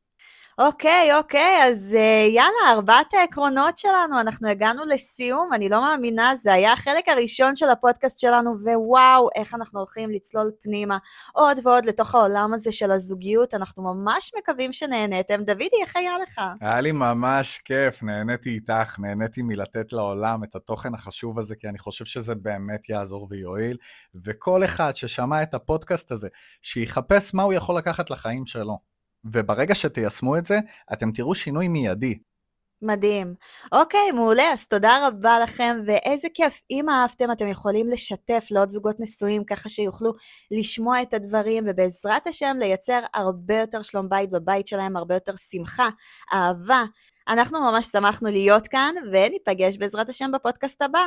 אוקיי, 0.60 1.16
אוקיי, 1.18 1.64
אז 1.64 1.96
uh, 1.98 2.30
יאללה, 2.36 2.74
ארבעת 2.74 3.14
העקרונות 3.14 3.78
שלנו, 3.78 4.20
אנחנו 4.22 4.50
הגענו 4.50 4.86
לסיום, 4.86 5.54
אני 5.54 5.70
לא 5.70 5.82
מאמינה, 5.82 6.34
זה 6.44 6.54
היה 6.54 6.74
החלק 6.74 7.10
הראשון 7.10 7.56
של 7.56 7.70
הפודקאסט 7.70 8.20
שלנו, 8.20 8.52
ווואו, 8.64 9.30
איך 9.36 9.54
אנחנו 9.54 9.80
הולכים 9.80 10.10
לצלול 10.10 10.52
פנימה 10.62 10.98
עוד 11.34 11.60
ועוד 11.64 11.86
לתוך 11.86 12.16
העולם 12.16 12.54
הזה 12.54 12.72
של 12.72 12.92
הזוגיות, 12.92 13.54
אנחנו 13.54 13.84
ממש 13.84 14.32
מקווים 14.38 14.74
שנהניתם. 14.74 15.44
דודי, 15.44 15.70
איך 15.82 15.96
היה 15.96 16.12
לך? 16.24 16.42
היה 16.62 16.82
לי 16.82 16.92
ממש 16.92 17.58
כיף, 17.58 18.04
נהניתי 18.04 18.50
איתך, 18.50 19.00
נהניתי 19.00 19.42
מלתת 19.42 19.94
לעולם 19.94 20.44
את 20.44 20.56
התוכן 20.56 20.94
החשוב 20.94 21.40
הזה, 21.40 21.56
כי 21.56 21.70
אני 21.70 21.78
חושב 21.78 22.06
שזה 22.06 22.36
באמת 22.36 22.90
יעזור 22.90 23.28
ויועיל, 23.30 23.78
וכל 24.26 24.64
אחד 24.64 24.92
ששמע 24.96 25.44
את 25.44 25.54
הפודקאסט 25.54 26.12
הזה, 26.12 26.28
שיחפש 26.62 27.34
מה 27.34 27.44
הוא 27.44 27.54
יכול 27.54 27.78
לקחת 27.78 28.10
לחיים 28.10 28.46
שלו. 28.46 28.90
וברגע 29.26 29.76
שתיישמו 29.76 30.38
את 30.38 30.46
זה, 30.46 30.60
אתם 30.94 31.12
תראו 31.12 31.36
שינוי 31.36 31.68
מיידי. 31.68 32.20
מדהים. 32.82 33.34
אוקיי, 33.72 34.12
מעולה, 34.12 34.54
אז 34.54 34.68
תודה 34.68 35.08
רבה 35.08 35.40
לכם, 35.40 35.78
ואיזה 35.86 36.28
כיף. 36.34 36.62
אם 36.72 36.90
אהבתם, 36.90 37.32
אתם 37.32 37.48
יכולים 37.48 37.90
לשתף 37.90 38.48
לעוד 38.52 38.70
זוגות 38.70 38.96
נשואים, 39.00 39.44
ככה 39.44 39.70
שיוכלו 39.70 40.14
לשמוע 40.52 41.02
את 41.02 41.14
הדברים, 41.14 41.64
ובעזרת 41.68 42.28
השם 42.28 42.56
לייצר 42.60 43.00
הרבה 43.14 43.56
יותר 43.60 43.82
שלום 43.82 44.10
בית 44.10 44.30
בבית 44.30 44.68
שלהם, 44.68 44.98
הרבה 44.98 45.16
יותר 45.16 45.34
שמחה, 45.36 45.90
אהבה. 46.34 46.84
אנחנו 47.28 47.62
ממש 47.62 47.86
שמחנו 47.86 48.30
להיות 48.30 48.68
כאן, 48.68 48.96
וניפגש 49.12 49.78
בעזרת 49.78 50.10
השם 50.10 50.32
בפודקאסט 50.34 50.82
הבא. 50.82 51.06